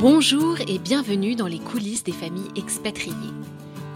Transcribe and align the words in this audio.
Bonjour 0.00 0.56
et 0.66 0.78
bienvenue 0.78 1.34
dans 1.34 1.46
les 1.46 1.58
coulisses 1.58 2.04
des 2.04 2.12
familles 2.12 2.48
expatriées. 2.56 3.14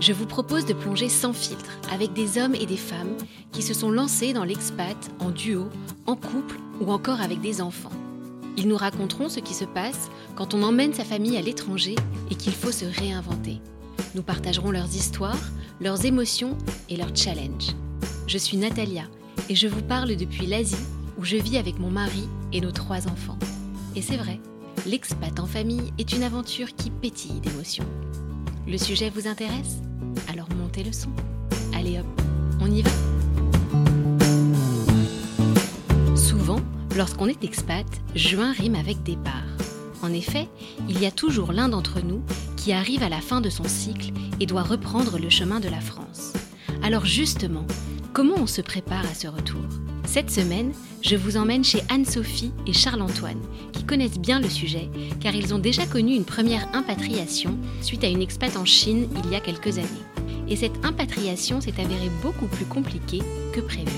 Je 0.00 0.12
vous 0.12 0.26
propose 0.26 0.66
de 0.66 0.74
plonger 0.74 1.08
sans 1.08 1.32
filtre 1.32 1.78
avec 1.90 2.12
des 2.12 2.36
hommes 2.36 2.54
et 2.54 2.66
des 2.66 2.76
femmes 2.76 3.16
qui 3.52 3.62
se 3.62 3.72
sont 3.72 3.90
lancés 3.90 4.34
dans 4.34 4.44
l'expat 4.44 4.98
en 5.18 5.30
duo, 5.30 5.70
en 6.04 6.14
couple 6.14 6.58
ou 6.82 6.92
encore 6.92 7.22
avec 7.22 7.40
des 7.40 7.62
enfants. 7.62 7.88
Ils 8.58 8.68
nous 8.68 8.76
raconteront 8.76 9.30
ce 9.30 9.40
qui 9.40 9.54
se 9.54 9.64
passe 9.64 10.10
quand 10.36 10.52
on 10.52 10.62
emmène 10.62 10.92
sa 10.92 11.06
famille 11.06 11.38
à 11.38 11.40
l'étranger 11.40 11.94
et 12.30 12.34
qu'il 12.34 12.52
faut 12.52 12.70
se 12.70 12.84
réinventer. 12.84 13.62
Nous 14.14 14.22
partagerons 14.22 14.72
leurs 14.72 14.94
histoires, 14.94 15.48
leurs 15.80 16.04
émotions 16.04 16.58
et 16.90 16.98
leurs 16.98 17.16
challenges. 17.16 17.72
Je 18.26 18.36
suis 18.36 18.58
Natalia 18.58 19.04
et 19.48 19.54
je 19.54 19.68
vous 19.68 19.82
parle 19.82 20.16
depuis 20.16 20.44
l'Asie 20.44 20.76
où 21.16 21.24
je 21.24 21.36
vis 21.36 21.56
avec 21.56 21.78
mon 21.78 21.90
mari 21.90 22.28
et 22.52 22.60
nos 22.60 22.72
trois 22.72 23.08
enfants. 23.08 23.38
Et 23.96 24.02
c'est 24.02 24.18
vrai, 24.18 24.38
l'expat 24.86 25.40
en 25.40 25.46
famille 25.46 25.92
est 25.98 26.12
une 26.12 26.22
aventure 26.22 26.74
qui 26.74 26.90
pétille 26.90 27.40
d'émotions. 27.40 27.86
Le 28.66 28.76
sujet 28.76 29.10
vous 29.10 29.26
intéresse? 29.26 29.78
Alors 30.28 30.48
montez 30.56 30.84
le 30.84 30.92
son. 30.92 31.10
Allez 31.74 31.98
hop, 31.98 32.06
on 32.60 32.70
y 32.70 32.82
va 32.82 32.90
Souvent, 36.14 36.60
lorsqu'on 36.96 37.26
est 37.26 37.44
expat, 37.44 37.86
juin 38.14 38.52
rime 38.52 38.74
avec 38.74 39.02
départ. 39.02 39.32
En 40.02 40.12
effet, 40.12 40.48
il 40.88 41.00
y 41.00 41.06
a 41.06 41.10
toujours 41.10 41.52
l'un 41.52 41.70
d'entre 41.70 42.00
nous 42.00 42.22
qui 42.56 42.72
arrive 42.72 43.02
à 43.02 43.08
la 43.08 43.20
fin 43.20 43.40
de 43.40 43.50
son 43.50 43.64
cycle 43.64 44.12
et 44.40 44.46
doit 44.46 44.62
reprendre 44.62 45.18
le 45.18 45.30
chemin 45.30 45.60
de 45.60 45.68
la 45.68 45.80
France. 45.80 46.34
Alors 46.82 47.06
justement, 47.06 47.66
comment 48.12 48.36
on 48.36 48.46
se 48.46 48.60
prépare 48.60 49.06
à 49.06 49.14
ce 49.14 49.28
retour? 49.28 49.62
Cette 50.06 50.30
semaine, 50.30 50.72
je 51.02 51.16
vous 51.16 51.36
emmène 51.36 51.64
chez 51.64 51.82
Anne-Sophie 51.88 52.52
et 52.66 52.72
Charles-Antoine, 52.72 53.40
qui 53.72 53.84
connaissent 53.84 54.18
bien 54.18 54.38
le 54.38 54.48
sujet, 54.48 54.88
car 55.20 55.34
ils 55.34 55.52
ont 55.54 55.58
déjà 55.58 55.86
connu 55.86 56.14
une 56.14 56.24
première 56.24 56.68
impatriation 56.72 57.58
suite 57.80 58.04
à 58.04 58.08
une 58.08 58.22
expat 58.22 58.56
en 58.56 58.64
Chine 58.64 59.08
il 59.24 59.30
y 59.30 59.34
a 59.34 59.40
quelques 59.40 59.78
années. 59.78 59.88
Et 60.48 60.56
cette 60.56 60.84
impatriation 60.84 61.60
s'est 61.60 61.80
avérée 61.80 62.10
beaucoup 62.22 62.46
plus 62.46 62.66
compliquée 62.66 63.22
que 63.52 63.60
prévu. 63.60 63.90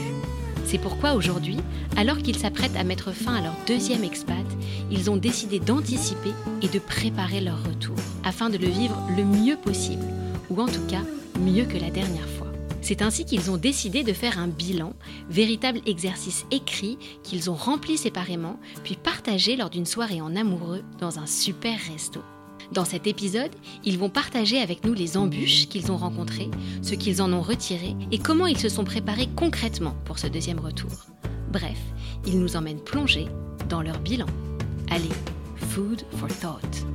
C'est 0.65 0.79
pourquoi 0.79 1.15
aujourd'hui, 1.15 1.59
alors 1.97 2.19
qu'ils 2.19 2.39
s'apprêtent 2.39 2.77
à 2.77 2.85
mettre 2.85 3.13
fin 3.13 3.35
à 3.35 3.43
leur 3.43 3.55
deuxième 3.67 4.03
expat, 4.03 4.47
ils 4.91 5.11
ont 5.11 5.17
décidé 5.17 5.61
d'anticiper 5.61 6.33
et 6.63 6.69
de 6.69 6.79
préparer 6.79 7.41
leur 7.41 7.63
retour, 7.63 7.97
afin 8.25 8.51
de 8.51 8.59
le 8.59 8.69
vivre 8.69 9.01
le 9.17 9.25
mieux 9.25 9.57
possible, 9.57 10.05
ou 10.51 10.61
en 10.61 10.67
tout 10.67 10.87
cas 10.89 11.03
mieux 11.41 11.65
que 11.65 11.79
la 11.79 11.91
dernière 11.91 12.29
fois. 12.29 12.36
C'est 12.87 13.03
ainsi 13.03 13.25
qu'ils 13.25 13.51
ont 13.51 13.57
décidé 13.57 14.05
de 14.05 14.13
faire 14.13 14.39
un 14.39 14.47
bilan, 14.47 14.93
véritable 15.29 15.81
exercice 15.87 16.47
écrit 16.53 16.99
qu'ils 17.25 17.51
ont 17.51 17.57
rempli 17.57 17.99
séparément, 17.99 18.61
puis 18.85 18.95
partagé 18.95 19.57
lors 19.57 19.71
d'une 19.71 19.87
soirée 19.87 20.21
en 20.21 20.37
amoureux 20.37 20.85
dans 21.01 21.19
un 21.19 21.27
super 21.27 21.77
resto. 21.91 22.21
Dans 22.71 22.85
cet 22.85 23.09
épisode, 23.09 23.51
ils 23.85 23.99
vont 23.99 24.09
partager 24.09 24.61
avec 24.61 24.85
nous 24.85 24.95
les 24.95 25.17
embûches 25.17 25.67
qu'ils 25.67 25.91
ont 25.91 25.97
rencontrées, 25.97 26.49
ce 26.81 26.95
qu'ils 26.95 27.21
en 27.21 27.33
ont 27.33 27.43
retiré 27.43 27.97
et 28.13 28.21
comment 28.21 28.47
ils 28.47 28.57
se 28.57 28.69
sont 28.69 28.85
préparés 28.85 29.31
concrètement 29.35 29.97
pour 30.05 30.21
ce 30.21 30.29
deuxième 30.29 30.61
retour. 30.61 30.93
Bref, 31.51 31.81
ils 32.25 32.39
nous 32.39 32.55
emmènent 32.55 32.85
plonger 32.85 33.27
dans 33.69 33.83
leur 33.83 33.99
bilan. 33.99 34.27
Allez, 34.93 35.11
food 35.57 36.05
for 36.21 36.29
thought. 36.29 36.87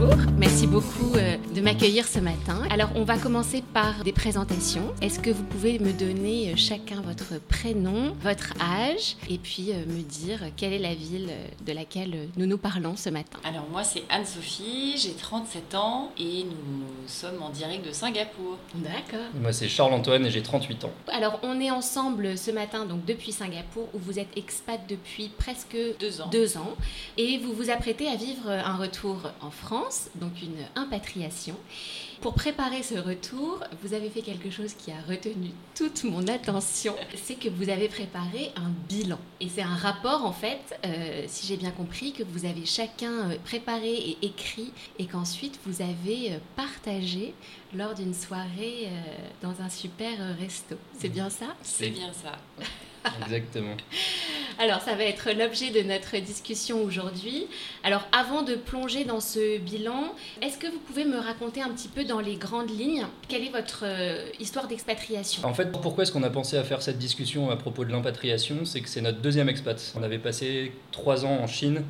Bonjour, 0.00 0.16
merci 0.38 0.66
beaucoup 0.68 1.14
euh, 1.16 1.36
de 1.54 1.60
m'accueillir 1.60 2.06
ce 2.06 2.20
matin. 2.20 2.62
Alors 2.70 2.90
on 2.94 3.02
va 3.02 3.18
commencer 3.18 3.64
par 3.74 4.04
des 4.04 4.12
présentations. 4.12 4.94
Est-ce 5.02 5.18
que 5.18 5.30
vous 5.30 5.42
pouvez 5.42 5.80
me 5.80 5.92
donner 5.92 6.50
euh, 6.50 6.56
chacun 6.56 7.00
votre 7.00 7.40
prénom, 7.48 8.14
votre 8.22 8.52
âge 8.60 9.16
et 9.28 9.38
puis 9.38 9.72
euh, 9.72 9.84
me 9.86 10.02
dire 10.02 10.40
quelle 10.56 10.72
est 10.72 10.78
la 10.78 10.94
ville 10.94 11.30
de 11.66 11.72
laquelle 11.72 12.28
nous 12.36 12.46
nous 12.46 12.58
parlons 12.58 12.94
ce 12.96 13.10
matin? 13.10 13.38
Alors 13.42 13.66
moi 13.72 13.82
c'est 13.82 14.04
Anne-Sophie, 14.08 14.98
j'ai 14.98 15.14
37 15.14 15.74
ans 15.74 16.12
et 16.18 16.44
nous 16.44 16.84
sommes 17.08 17.42
en 17.42 17.50
direct 17.50 17.84
de 17.84 17.92
Singapour. 17.92 18.56
D'accord. 18.76 19.26
Moi 19.40 19.52
c'est 19.52 19.68
Charles-Antoine 19.68 20.26
et 20.26 20.30
j'ai 20.30 20.42
38 20.42 20.84
ans. 20.84 20.92
Alors 21.08 21.40
on 21.42 21.58
est 21.60 21.72
ensemble 21.72 22.38
ce 22.38 22.52
matin 22.52 22.84
donc 22.86 23.04
depuis 23.04 23.32
Singapour 23.32 23.88
où 23.94 23.98
vous 23.98 24.20
êtes 24.20 24.36
expat 24.36 24.80
depuis 24.88 25.28
presque 25.36 25.76
Deux 25.98 26.20
ans. 26.20 26.28
deux 26.30 26.56
ans 26.56 26.74
et 27.16 27.38
vous 27.38 27.52
vous 27.52 27.70
apprêtez 27.70 28.06
à 28.08 28.14
vivre 28.14 28.48
un 28.48 28.76
retour 28.76 29.16
en 29.40 29.50
France, 29.50 29.87
donc 30.16 30.42
une 30.42 30.64
impatriation. 30.76 31.56
Pour 32.20 32.34
préparer 32.34 32.82
ce 32.82 32.96
retour, 32.96 33.60
vous 33.82 33.94
avez 33.94 34.10
fait 34.10 34.22
quelque 34.22 34.50
chose 34.50 34.74
qui 34.74 34.90
a 34.90 35.00
retenu 35.08 35.52
toute 35.76 36.02
mon 36.02 36.26
attention, 36.26 36.96
c'est 37.14 37.36
que 37.36 37.48
vous 37.48 37.68
avez 37.68 37.88
préparé 37.88 38.50
un 38.56 38.70
bilan. 38.88 39.18
Et 39.40 39.48
c'est 39.48 39.62
un 39.62 39.76
rapport 39.76 40.24
en 40.24 40.32
fait, 40.32 40.78
euh, 40.84 41.24
si 41.28 41.46
j'ai 41.46 41.56
bien 41.56 41.70
compris, 41.70 42.12
que 42.12 42.24
vous 42.24 42.44
avez 42.44 42.66
chacun 42.66 43.30
euh, 43.30 43.36
préparé 43.44 43.94
et 43.94 44.18
écrit 44.22 44.72
et 44.98 45.06
qu'ensuite 45.06 45.60
vous 45.64 45.80
avez 45.80 46.32
euh, 46.32 46.38
partagé 46.56 47.34
lors 47.74 47.94
d'une 47.94 48.14
soirée 48.14 48.86
euh, 48.86 49.16
dans 49.42 49.62
un 49.62 49.68
super 49.68 50.36
resto. 50.38 50.74
C'est 50.98 51.08
bien 51.08 51.30
ça? 51.30 51.54
C'est 51.62 51.90
bien 51.90 52.12
ça. 52.12 52.32
Exactement. 53.22 53.76
Alors, 54.60 54.80
ça 54.80 54.96
va 54.96 55.04
être 55.04 55.30
l'objet 55.30 55.70
de 55.70 55.86
notre 55.86 56.16
discussion 56.16 56.82
aujourd'hui. 56.82 57.46
Alors, 57.84 58.02
avant 58.10 58.42
de 58.42 58.56
plonger 58.56 59.04
dans 59.04 59.20
ce 59.20 59.58
bilan, 59.58 60.12
est-ce 60.42 60.58
que 60.58 60.66
vous 60.66 60.80
pouvez 60.80 61.04
me 61.04 61.16
raconter 61.16 61.62
un 61.62 61.68
petit 61.68 61.86
peu 61.86 62.04
dans 62.04 62.18
les 62.18 62.34
grandes 62.34 62.76
lignes 62.76 63.06
quelle 63.28 63.44
est 63.44 63.52
votre 63.52 63.84
euh, 63.84 64.26
histoire 64.40 64.66
d'expatriation? 64.66 65.44
En 65.44 65.54
fait, 65.54 65.70
pourquoi 65.70 66.02
est-ce 66.02 66.10
qu'on 66.10 66.24
a 66.24 66.30
pensé 66.30 66.56
à 66.56 66.64
faire 66.64 66.82
cette 66.82 66.98
discussion 66.98 67.50
à 67.50 67.56
propos 67.56 67.84
de 67.84 67.92
l'impatriation? 67.92 68.64
C'est 68.64 68.80
que 68.80 68.88
c'est 68.88 69.00
notre 69.00 69.18
deuxième 69.18 69.48
expat. 69.48 69.94
On 69.96 70.02
avait 70.02 70.18
passé 70.18 70.72
trois 70.90 71.24
ans 71.24 71.38
en 71.40 71.46
Chine, 71.46 71.84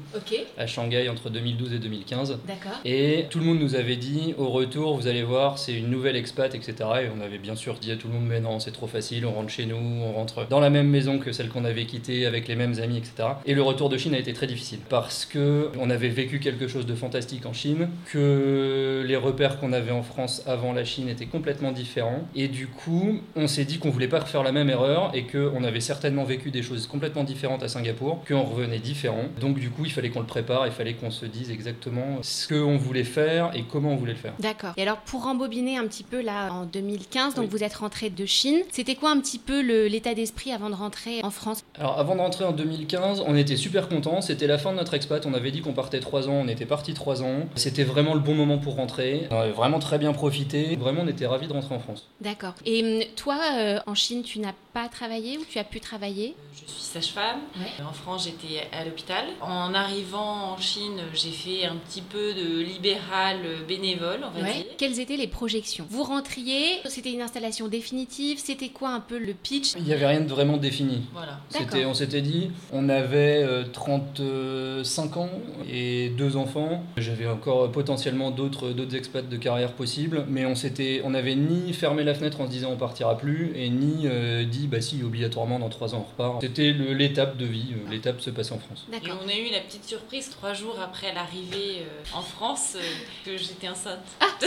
à 0.59 0.67
Shanghai, 0.67 1.09
entre 1.09 1.31
2012 1.31 1.73
et 1.73 1.79
2015. 1.79 2.39
d'accord. 2.47 2.73
Et 2.85 3.27
tout 3.31 3.39
le 3.39 3.47
monde 3.47 3.61
nous 3.61 3.77
avait 3.77 3.97
dit, 3.97 4.35
au 4.37 4.49
retour, 4.49 4.95
vous 4.95 5.07
allez 5.07 5.23
voir, 5.23 5.59
c'est 5.59 5.73
une 5.73 5.89
nouvelle 5.89 6.17
expat, 6.17 6.55
etc. 6.55 6.75
Et 7.05 7.09
on 7.17 7.23
avait 7.23 7.39
bien 7.39 7.57
sûr 7.57 7.75
dit 7.79 7.93
à 7.93 7.97
tout 7.97 8.09
le 8.09 8.15
monde, 8.15 8.27
mais 8.27 8.41
non, 8.41 8.61
c'est 8.61 8.73
trop 8.73 8.87
facile, 8.87 9.25
on 9.25 9.33
rentre 9.33 9.51
chez 9.51 9.65
nous, 9.65 9.77
on 9.77 10.13
rentre 10.13 10.47
dans 10.49 10.61
la 10.61 10.69
même 10.69 10.89
maison 10.89 11.08
que 11.17 11.33
celle 11.33 11.49
qu'on 11.49 11.65
avait 11.65 11.87
quittée, 11.87 12.27
avec 12.27 12.47
les 12.49 12.57
mêmes 12.57 12.75
amis, 12.83 12.99
etc. 12.99 13.31
Et 13.47 13.55
le 13.55 13.63
retour 13.63 13.89
de 13.89 13.97
Chine 13.97 14.15
a 14.15 14.19
été 14.19 14.35
très 14.35 14.47
difficile, 14.47 14.81
parce 14.91 15.25
que 15.25 15.71
on 15.81 15.89
avait 15.89 16.11
vécu 16.11 16.41
quelque 16.41 16.69
chose 16.69 16.85
de 16.85 16.95
fantastique 16.95 17.47
en 17.47 17.55
Chine, 17.55 17.89
que 18.13 19.03
les 19.07 19.17
repères 19.17 19.59
qu'on 19.59 19.73
avait 19.73 19.93
en 19.93 20.03
France 20.03 20.43
avant 20.47 20.73
la 20.73 20.85
Chine 20.85 21.09
étaient 21.09 21.27
complètement 21.27 21.73
différents. 21.73 22.27
Et 22.35 22.49
du 22.49 22.67
coup, 22.67 23.21
on 23.37 23.47
s'est 23.47 23.65
dit 23.65 23.79
qu'on 23.79 23.91
voulait 23.91 24.09
pas 24.09 24.21
refaire 24.21 24.43
la 24.43 24.53
même 24.53 24.69
erreur, 24.69 25.11
et 25.15 25.25
qu'on 25.25 25.65
avait 25.65 25.81
certainement 25.81 26.25
vécu 26.25 26.51
des 26.51 26.63
choses 26.63 26.87
complètement 26.87 27.25
différentes 27.25 27.63
à 27.63 27.69
Singapour, 27.69 28.25
qu'on 28.27 28.43
revenait 28.43 28.79
différent. 28.81 29.25
Donc 29.41 29.59
du 29.59 29.71
coup, 29.71 29.85
il 29.85 29.93
fallait 29.93 30.11
qu'on 30.11 30.21
le 30.21 30.27
prépare, 30.27 30.67
il 30.67 30.73
fallait 30.73 30.95
qu'on 30.95 31.11
se 31.11 31.25
dise 31.25 31.51
exactement 31.51 32.19
ce 32.23 32.49
qu'on 32.49 32.77
voulait 32.77 33.05
faire 33.05 33.51
et 33.55 33.63
comment 33.63 33.93
on 33.93 33.97
voulait 33.97 34.13
le 34.13 34.19
faire. 34.19 34.35
D'accord. 34.41 34.73
Et 34.77 34.83
alors, 34.83 34.99
pour 34.99 35.27
embobiner 35.27 35.79
un 35.79 35.87
petit 35.87 36.03
peu 36.03 36.21
là, 36.21 36.53
en 36.53 36.65
2015, 36.65 37.35
donc 37.35 37.45
Oui. 37.45 37.51
vous 37.53 37.63
êtes 37.65 37.75
rentré 37.75 38.11
de 38.11 38.27
Chine. 38.27 38.59
C'était 38.73 38.95
quoi 38.97 39.11
un 39.11 39.21
petit 39.21 39.39
peu 39.39 39.61
l'état 39.87 40.15
d'esprit 40.15 40.53
avant 40.53 40.71
de 40.71 40.75
rentrer 40.75 40.88
en 41.23 41.31
France. 41.31 41.65
Alors 41.79 41.99
avant 41.99 42.15
de 42.15 42.21
rentrer 42.21 42.45
en 42.45 42.53
2015, 42.53 43.23
on 43.27 43.37
était 43.37 43.57
super 43.57 43.89
contents, 43.89 44.21
c'était 44.21 44.47
la 44.47 44.59
fin 44.59 44.73
de 44.73 44.77
notre 44.77 44.95
expat, 44.95 45.25
on 45.27 45.35
avait 45.35 45.51
dit 45.51 45.61
qu'on 45.61 45.73
partait 45.73 46.01
3 46.01 46.29
ans, 46.29 46.43
on 46.45 46.49
était 46.49 46.67
parti 46.67 46.95
3 46.95 47.23
ans, 47.23 47.47
c'était 47.55 47.85
vraiment 47.85 48.15
le 48.15 48.21
bon 48.21 48.35
moment 48.35 48.59
pour 48.59 48.77
rentrer, 48.77 49.27
on 49.31 49.41
avait 49.41 49.53
vraiment 49.53 49.79
très 49.79 49.99
bien 49.99 50.13
profité, 50.13 50.77
vraiment 50.77 51.03
on 51.05 51.09
était 51.09 51.27
ravis 51.27 51.49
de 51.49 51.53
rentrer 51.53 51.75
en 51.75 51.81
France. 51.81 52.09
D'accord. 52.21 52.55
Et 52.67 52.83
hum, 52.83 53.05
toi, 53.17 53.39
euh, 53.59 53.79
en 53.87 53.95
Chine, 53.95 54.23
tu 54.23 54.39
n'as 54.41 54.53
pas 54.73 54.89
travaillé 54.89 55.39
ou 55.39 55.45
tu 55.49 55.59
as 55.59 55.65
pu 55.65 55.81
travailler 55.81 56.35
Je 56.55 56.71
suis 56.71 56.83
sage-femme. 56.83 57.41
Ouais. 57.59 57.85
En 57.85 57.93
France 57.93 58.25
j'étais 58.25 58.67
à 58.73 58.85
l'hôpital. 58.85 59.25
En 59.41 59.73
arrivant 59.75 60.53
en 60.53 60.59
Chine 60.59 61.01
j'ai 61.15 61.31
fait 61.31 61.65
un 61.67 61.77
petit 61.77 62.03
peu 62.03 62.35
de 62.35 62.61
libéral 62.61 63.39
bénévole 63.67 64.21
on 64.25 64.31
va 64.39 64.45
Ouais. 64.47 64.55
dire. 64.55 64.65
Quelles 64.77 65.01
étaient 65.01 65.17
les 65.17 65.27
projections? 65.29 65.87
Vous 65.91 66.03
rentriez, 66.03 66.81
c'était 66.87 67.13
une 67.13 67.23
installation 67.23 67.69
définitive, 67.69 68.39
c'était 68.39 68.69
quoi 68.69 68.91
un 68.91 69.01
peu 69.01 69.19
le 69.19 69.33
pitch? 69.35 69.73
Il 69.77 69.85
n'y 69.85 69.93
avait 69.93 70.07
rien 70.07 70.21
de 70.21 70.29
vraiment 70.29 70.57
défini. 70.57 71.03
Voilà. 71.13 71.41
On 71.87 71.95
s'était 71.95 72.23
dit, 72.23 72.51
on 72.73 72.89
avait 72.89 73.43
euh, 73.43 73.65
35 73.73 75.17
ans 75.17 75.31
et 75.71 76.11
deux 76.11 76.37
enfants. 76.37 76.85
J'avais 76.97 77.27
encore 77.27 77.71
potentiellement 77.73 78.31
d'autres, 78.31 78.71
d'autres 78.71 78.95
expats 78.97 79.29
de 79.29 79.37
carrière 79.37 79.73
possibles, 79.73 80.25
mais 80.29 80.47
on 80.47 80.55
s'était, 80.55 81.01
on 81.05 81.11
n'avait 81.11 81.35
ni 81.35 81.73
fermé 81.73 82.05
la 82.05 82.15
fenêtre 82.15 82.41
en 82.41 82.47
se 82.47 82.51
disant 82.51 82.71
on 82.73 82.77
partira 82.77 83.17
plus, 83.17 83.53
et 83.57 83.69
ni 83.71 84.07
euh, 84.07 84.45
dit 84.45 84.67
bah 84.69 84.81
si 84.81 85.03
obligatoirement 85.03 85.59
dans 85.59 85.69
trois 85.69 85.95
ans 85.95 86.07
on 86.07 86.11
repart. 86.11 86.41
C'était 86.41 86.73
l'étape 86.73 87.37
de 87.37 87.47
vie, 87.47 87.73
euh, 87.73 87.91
l'étape 87.91 88.21
se 88.21 88.31
passe 88.31 88.53
en 88.53 88.59
France. 88.59 88.87
Et 88.93 89.11
on 89.11 89.29
a 89.29 89.35
eu 89.35 89.51
la 89.53 89.61
petite 89.61 89.85
surprise 89.85 90.31
trois 90.31 90.55
jours 90.55 90.77
après 90.83 91.13
l'arrivée 91.15 91.81
euh, 91.81 92.17
en 92.17 92.23
France 92.23 92.77
euh, 92.77 92.81
que 93.25 93.37
j'étais 93.37 93.69
enceinte. 93.69 94.01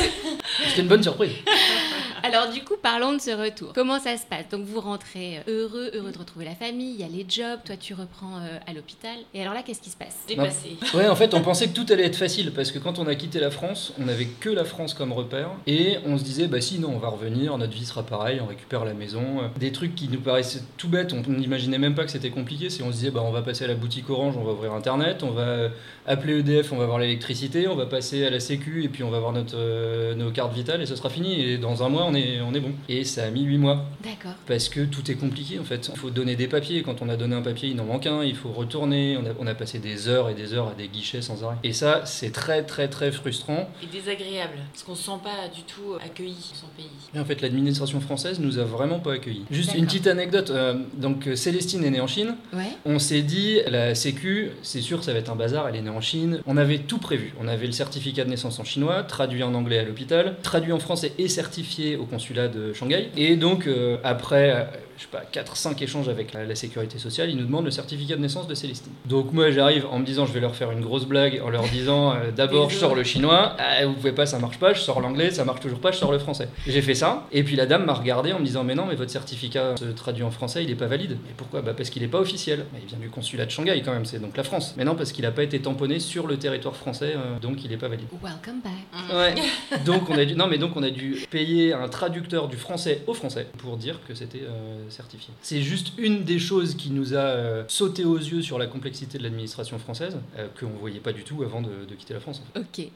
C'était 0.67 0.81
une 0.81 0.87
bonne 0.87 1.03
surprise. 1.03 1.31
Alors 2.23 2.49
du 2.49 2.63
coup, 2.63 2.75
parlons 2.81 3.13
de 3.13 3.19
ce 3.19 3.31
retour. 3.31 3.73
Comment 3.73 3.99
ça 3.99 4.17
se 4.17 4.25
passe? 4.25 4.47
Donc 4.49 4.65
vous 4.65 4.79
rentrez 4.79 5.41
heureux, 5.47 5.91
heureux 5.93 6.11
de 6.11 6.17
retrouver 6.17 6.45
la 6.45 6.55
famille, 6.55 6.93
il 6.93 7.01
y 7.01 7.03
a 7.03 7.07
les 7.07 7.25
jobs, 7.27 7.59
toi 7.65 7.75
tu 7.77 7.93
reprends 7.93 8.37
euh, 8.37 8.59
à 8.67 8.73
l'hôpital. 8.73 9.17
Et 9.33 9.41
alors 9.41 9.53
là, 9.53 9.63
qu'est-ce 9.63 9.81
qui 9.81 9.89
se 9.89 9.97
passe? 9.97 10.19
Dépassée. 10.27 10.77
Ouais, 10.93 11.07
en 11.07 11.15
fait, 11.15 11.33
on 11.33 11.41
pensait 11.41 11.67
que 11.67 11.73
tout 11.73 11.85
allait 11.91 12.05
être 12.05 12.15
facile 12.15 12.51
parce 12.53 12.71
que 12.71 12.79
quand 12.79 12.99
on 12.99 13.07
a 13.07 13.15
quitté 13.15 13.39
la 13.39 13.51
France, 13.51 13.93
on 13.99 14.05
n'avait 14.05 14.27
que 14.27 14.49
la 14.49 14.63
France 14.63 14.93
comme 14.93 15.11
repère 15.13 15.51
et 15.67 15.97
on 16.05 16.17
se 16.17 16.23
disait, 16.23 16.47
bah 16.47 16.61
si, 16.61 16.79
non, 16.79 16.91
on 16.93 16.99
va 16.99 17.09
revenir, 17.09 17.57
notre 17.57 17.73
vie 17.73 17.85
sera 17.85 18.03
pareille, 18.03 18.39
on 18.41 18.47
récupère 18.47 18.85
la 18.85 18.93
maison. 18.93 19.51
Des 19.59 19.71
trucs 19.71 19.95
qui 20.01 20.09
nous 20.09 20.19
paraissait 20.19 20.61
tout 20.77 20.89
bête, 20.89 21.13
on 21.13 21.21
n'imaginait 21.29 21.77
même 21.77 21.93
pas 21.93 22.03
que 22.03 22.09
c'était 22.09 22.31
compliqué. 22.31 22.71
Si 22.71 22.81
on 22.81 22.87
se 22.87 22.97
disait, 22.97 23.11
bah, 23.11 23.21
on 23.23 23.31
va 23.31 23.43
passer 23.43 23.65
à 23.65 23.67
la 23.67 23.75
boutique 23.75 24.09
Orange, 24.09 24.35
on 24.35 24.43
va 24.43 24.53
ouvrir 24.53 24.73
Internet, 24.73 25.21
on 25.21 25.29
va 25.29 25.69
appeler 26.07 26.39
EDF, 26.39 26.71
on 26.71 26.77
va 26.77 26.85
avoir 26.85 26.97
l'électricité, 26.97 27.67
on 27.67 27.75
va 27.75 27.85
passer 27.85 28.25
à 28.25 28.31
la 28.31 28.39
Sécu 28.39 28.83
et 28.83 28.89
puis 28.89 29.03
on 29.03 29.11
va 29.11 29.17
avoir 29.17 29.31
notre, 29.31 29.55
euh, 29.55 30.15
nos 30.15 30.31
cartes 30.31 30.53
vitales 30.53 30.81
et 30.81 30.87
ce 30.87 30.95
sera 30.95 31.11
fini. 31.11 31.39
Et 31.39 31.57
dans 31.59 31.83
un 31.83 31.89
mois, 31.89 32.05
on 32.05 32.15
est, 32.15 32.41
on 32.41 32.51
est 32.55 32.59
bon. 32.59 32.71
Et 32.89 33.03
ça 33.03 33.25
a 33.25 33.29
mis 33.29 33.43
8 33.43 33.59
mois. 33.59 33.85
D'accord. 34.03 34.35
Parce 34.47 34.69
que 34.69 34.81
tout 34.81 35.11
est 35.11 35.15
compliqué 35.15 35.59
en 35.59 35.63
fait. 35.63 35.91
Il 35.93 35.99
faut 35.99 36.09
donner 36.09 36.35
des 36.35 36.47
papiers. 36.47 36.81
Quand 36.81 37.03
on 37.03 37.09
a 37.09 37.15
donné 37.15 37.35
un 37.35 37.43
papier, 37.43 37.69
il 37.69 37.79
en 37.79 37.85
manque 37.85 38.07
un. 38.07 38.23
Il 38.23 38.35
faut 38.35 38.51
retourner. 38.51 39.17
On 39.17 39.25
a, 39.25 39.33
on 39.39 39.45
a 39.45 39.53
passé 39.53 39.77
des 39.77 40.07
heures 40.07 40.29
et 40.29 40.33
des 40.33 40.55
heures 40.55 40.69
à 40.69 40.73
des 40.73 40.87
guichets 40.87 41.21
sans 41.21 41.43
arrêt. 41.43 41.57
Et 41.63 41.73
ça, 41.73 42.01
c'est 42.05 42.31
très 42.31 42.63
très 42.63 42.87
très 42.87 43.11
frustrant. 43.11 43.69
Et 43.83 43.85
désagréable, 43.85 44.57
parce 44.73 44.81
qu'on 44.81 44.95
se 44.95 45.03
sent 45.03 45.19
pas 45.23 45.47
du 45.53 45.61
tout 45.61 45.93
accueilli 46.03 46.33
dans 46.33 46.55
son 46.55 46.67
pays. 46.75 46.89
Et 47.13 47.19
en 47.19 47.25
fait, 47.25 47.41
l'administration 47.41 48.01
française 48.01 48.39
nous 48.39 48.57
a 48.57 48.63
vraiment 48.63 48.99
pas 48.99 49.13
accueillis. 49.13 49.45
Juste 49.51 49.75
une. 49.75 49.90
Petite 49.91 50.07
anecdote. 50.07 50.49
euh, 50.49 50.75
donc 50.93 51.27
euh, 51.27 51.35
Célestine 51.35 51.83
est 51.83 51.89
née 51.89 52.01
en 52.01 52.07
Chine. 52.07 52.35
Ouais. 52.53 52.71
On 52.85 52.99
s'est 52.99 53.21
dit, 53.21 53.59
la 53.67 53.95
Sécu, 53.95 54.51
c'est 54.63 54.81
sûr, 54.81 55.03
ça 55.03 55.13
va 55.13 55.19
être 55.19 55.31
un 55.31 55.35
bazar, 55.35 55.67
elle 55.67 55.75
est 55.75 55.81
née 55.81 55.89
en 55.89 56.01
Chine. 56.01 56.41
On 56.45 56.57
avait 56.57 56.79
tout 56.79 56.97
prévu. 56.97 57.33
On 57.41 57.47
avait 57.47 57.65
le 57.65 57.71
certificat 57.71 58.23
de 58.23 58.29
naissance 58.29 58.59
en 58.59 58.63
chinois, 58.63 59.03
traduit 59.03 59.43
en 59.43 59.53
anglais 59.53 59.79
à 59.79 59.83
l'hôpital, 59.83 60.35
traduit 60.43 60.71
en 60.71 60.79
français 60.79 61.11
et 61.17 61.27
certifié 61.27 61.95
au 61.97 62.05
consulat 62.05 62.47
de 62.47 62.73
Shanghai. 62.73 63.09
Et 63.17 63.35
donc, 63.35 63.67
euh, 63.67 63.97
après, 64.03 64.69
je 65.01 65.07
sais 65.07 65.11
pas, 65.11 65.23
4-5 65.41 65.83
échanges 65.83 66.09
avec 66.09 66.31
la, 66.33 66.45
la 66.45 66.55
sécurité 66.55 66.99
sociale, 66.99 67.29
ils 67.31 67.37
nous 67.37 67.45
demandent 67.45 67.65
le 67.65 67.71
certificat 67.71 68.15
de 68.15 68.21
naissance 68.21 68.47
de 68.47 68.53
Célestine. 68.53 68.93
Donc, 69.05 69.33
moi, 69.33 69.49
j'arrive 69.49 69.87
en 69.89 69.97
me 69.97 70.05
disant, 70.05 70.27
je 70.27 70.33
vais 70.33 70.39
leur 70.39 70.55
faire 70.55 70.71
une 70.71 70.81
grosse 70.81 71.05
blague 71.05 71.41
en 71.43 71.49
leur 71.49 71.63
disant, 71.63 72.13
euh, 72.13 72.31
d'abord, 72.35 72.69
je 72.69 72.77
sors 72.77 72.93
le 72.93 73.03
chinois, 73.03 73.55
Ah, 73.57 73.85
vous 73.85 73.93
pouvez 73.93 74.11
pas, 74.11 74.27
ça 74.27 74.37
marche 74.37 74.59
pas, 74.59 74.73
je 74.73 74.81
sors 74.81 75.01
l'anglais, 75.01 75.31
ça 75.31 75.43
marche 75.43 75.59
toujours 75.59 75.79
pas, 75.79 75.91
je 75.91 75.97
sors 75.97 76.11
le 76.11 76.19
français. 76.19 76.49
J'ai 76.67 76.81
fait 76.83 76.93
ça, 76.93 77.25
et 77.31 77.43
puis 77.43 77.55
la 77.55 77.65
dame 77.65 77.85
m'a 77.85 77.93
regardé 77.93 78.31
en 78.31 78.39
me 78.39 78.45
disant, 78.45 78.63
mais 78.63 78.75
non, 78.75 78.85
mais 78.85 78.95
votre 78.95 79.11
certificat 79.11 79.75
se 79.77 79.85
traduit 79.85 80.23
en 80.23 80.31
français, 80.31 80.63
il 80.63 80.69
est 80.69 80.75
pas 80.75 80.87
valide. 80.87 81.13
Et 81.13 81.33
pourquoi? 81.35 81.61
Bah 81.61 81.73
parce 81.75 81.89
qu'il 81.89 82.03
est 82.03 82.07
pas 82.07 82.19
officiel. 82.19 82.65
Bah, 82.71 82.79
il 82.79 82.87
vient 82.87 82.99
du 82.99 83.09
consulat 83.09 83.45
de 83.45 83.51
Shanghai 83.51 83.81
quand 83.83 83.93
même, 83.93 84.05
c'est 84.05 84.19
donc 84.19 84.37
la 84.37 84.43
France. 84.43 84.75
Mais 84.77 84.83
non, 84.83 84.95
parce 84.95 85.11
qu'il 85.11 85.25
a 85.25 85.31
pas 85.31 85.43
été 85.43 85.59
tamponné 85.59 85.99
sur 85.99 86.27
le 86.27 86.37
territoire 86.37 86.75
français, 86.75 87.13
euh, 87.15 87.39
donc 87.39 87.63
il 87.65 87.71
est 87.71 87.77
pas 87.77 87.87
valide. 87.87 88.07
Welcome 88.21 88.61
back. 88.63 88.73
Mm. 88.93 89.15
Ouais. 89.15 89.79
donc 89.85 90.09
on 90.09 90.17
a 90.17 90.25
dû, 90.25 90.35
non 90.35 90.47
mais 90.47 90.59
donc 90.59 90.75
on 90.75 90.83
a 90.83 90.91
dû 90.91 91.25
payer 91.31 91.73
un 91.73 91.87
traducteur 91.89 92.47
du 92.47 92.57
français 92.57 93.01
au 93.07 93.13
français 93.13 93.47
pour 93.57 93.77
dire 93.77 93.99
que 94.07 94.13
c'était 94.13 94.43
euh, 94.43 94.83
certifié. 94.91 95.33
C'est 95.41 95.61
juste 95.61 95.93
une 95.97 96.23
des 96.23 96.39
choses 96.39 96.75
qui 96.75 96.89
nous 96.91 97.13
a 97.13 97.17
euh, 97.17 97.63
sauté 97.67 98.05
aux 98.05 98.17
yeux 98.17 98.41
sur 98.41 98.57
la 98.59 98.67
complexité 98.67 99.17
de 99.17 99.23
l'administration 99.23 99.79
française 99.79 100.17
euh, 100.37 100.47
que 100.55 100.65
on 100.65 100.77
voyait 100.79 100.99
pas 100.99 101.13
du 101.13 101.23
tout 101.23 101.41
avant 101.43 101.61
de, 101.61 101.85
de 101.89 101.95
quitter 101.95 102.13
la 102.13 102.19
France. 102.19 102.41
en 102.55 102.59
fait. 102.59 102.59
Ok. 102.83 102.87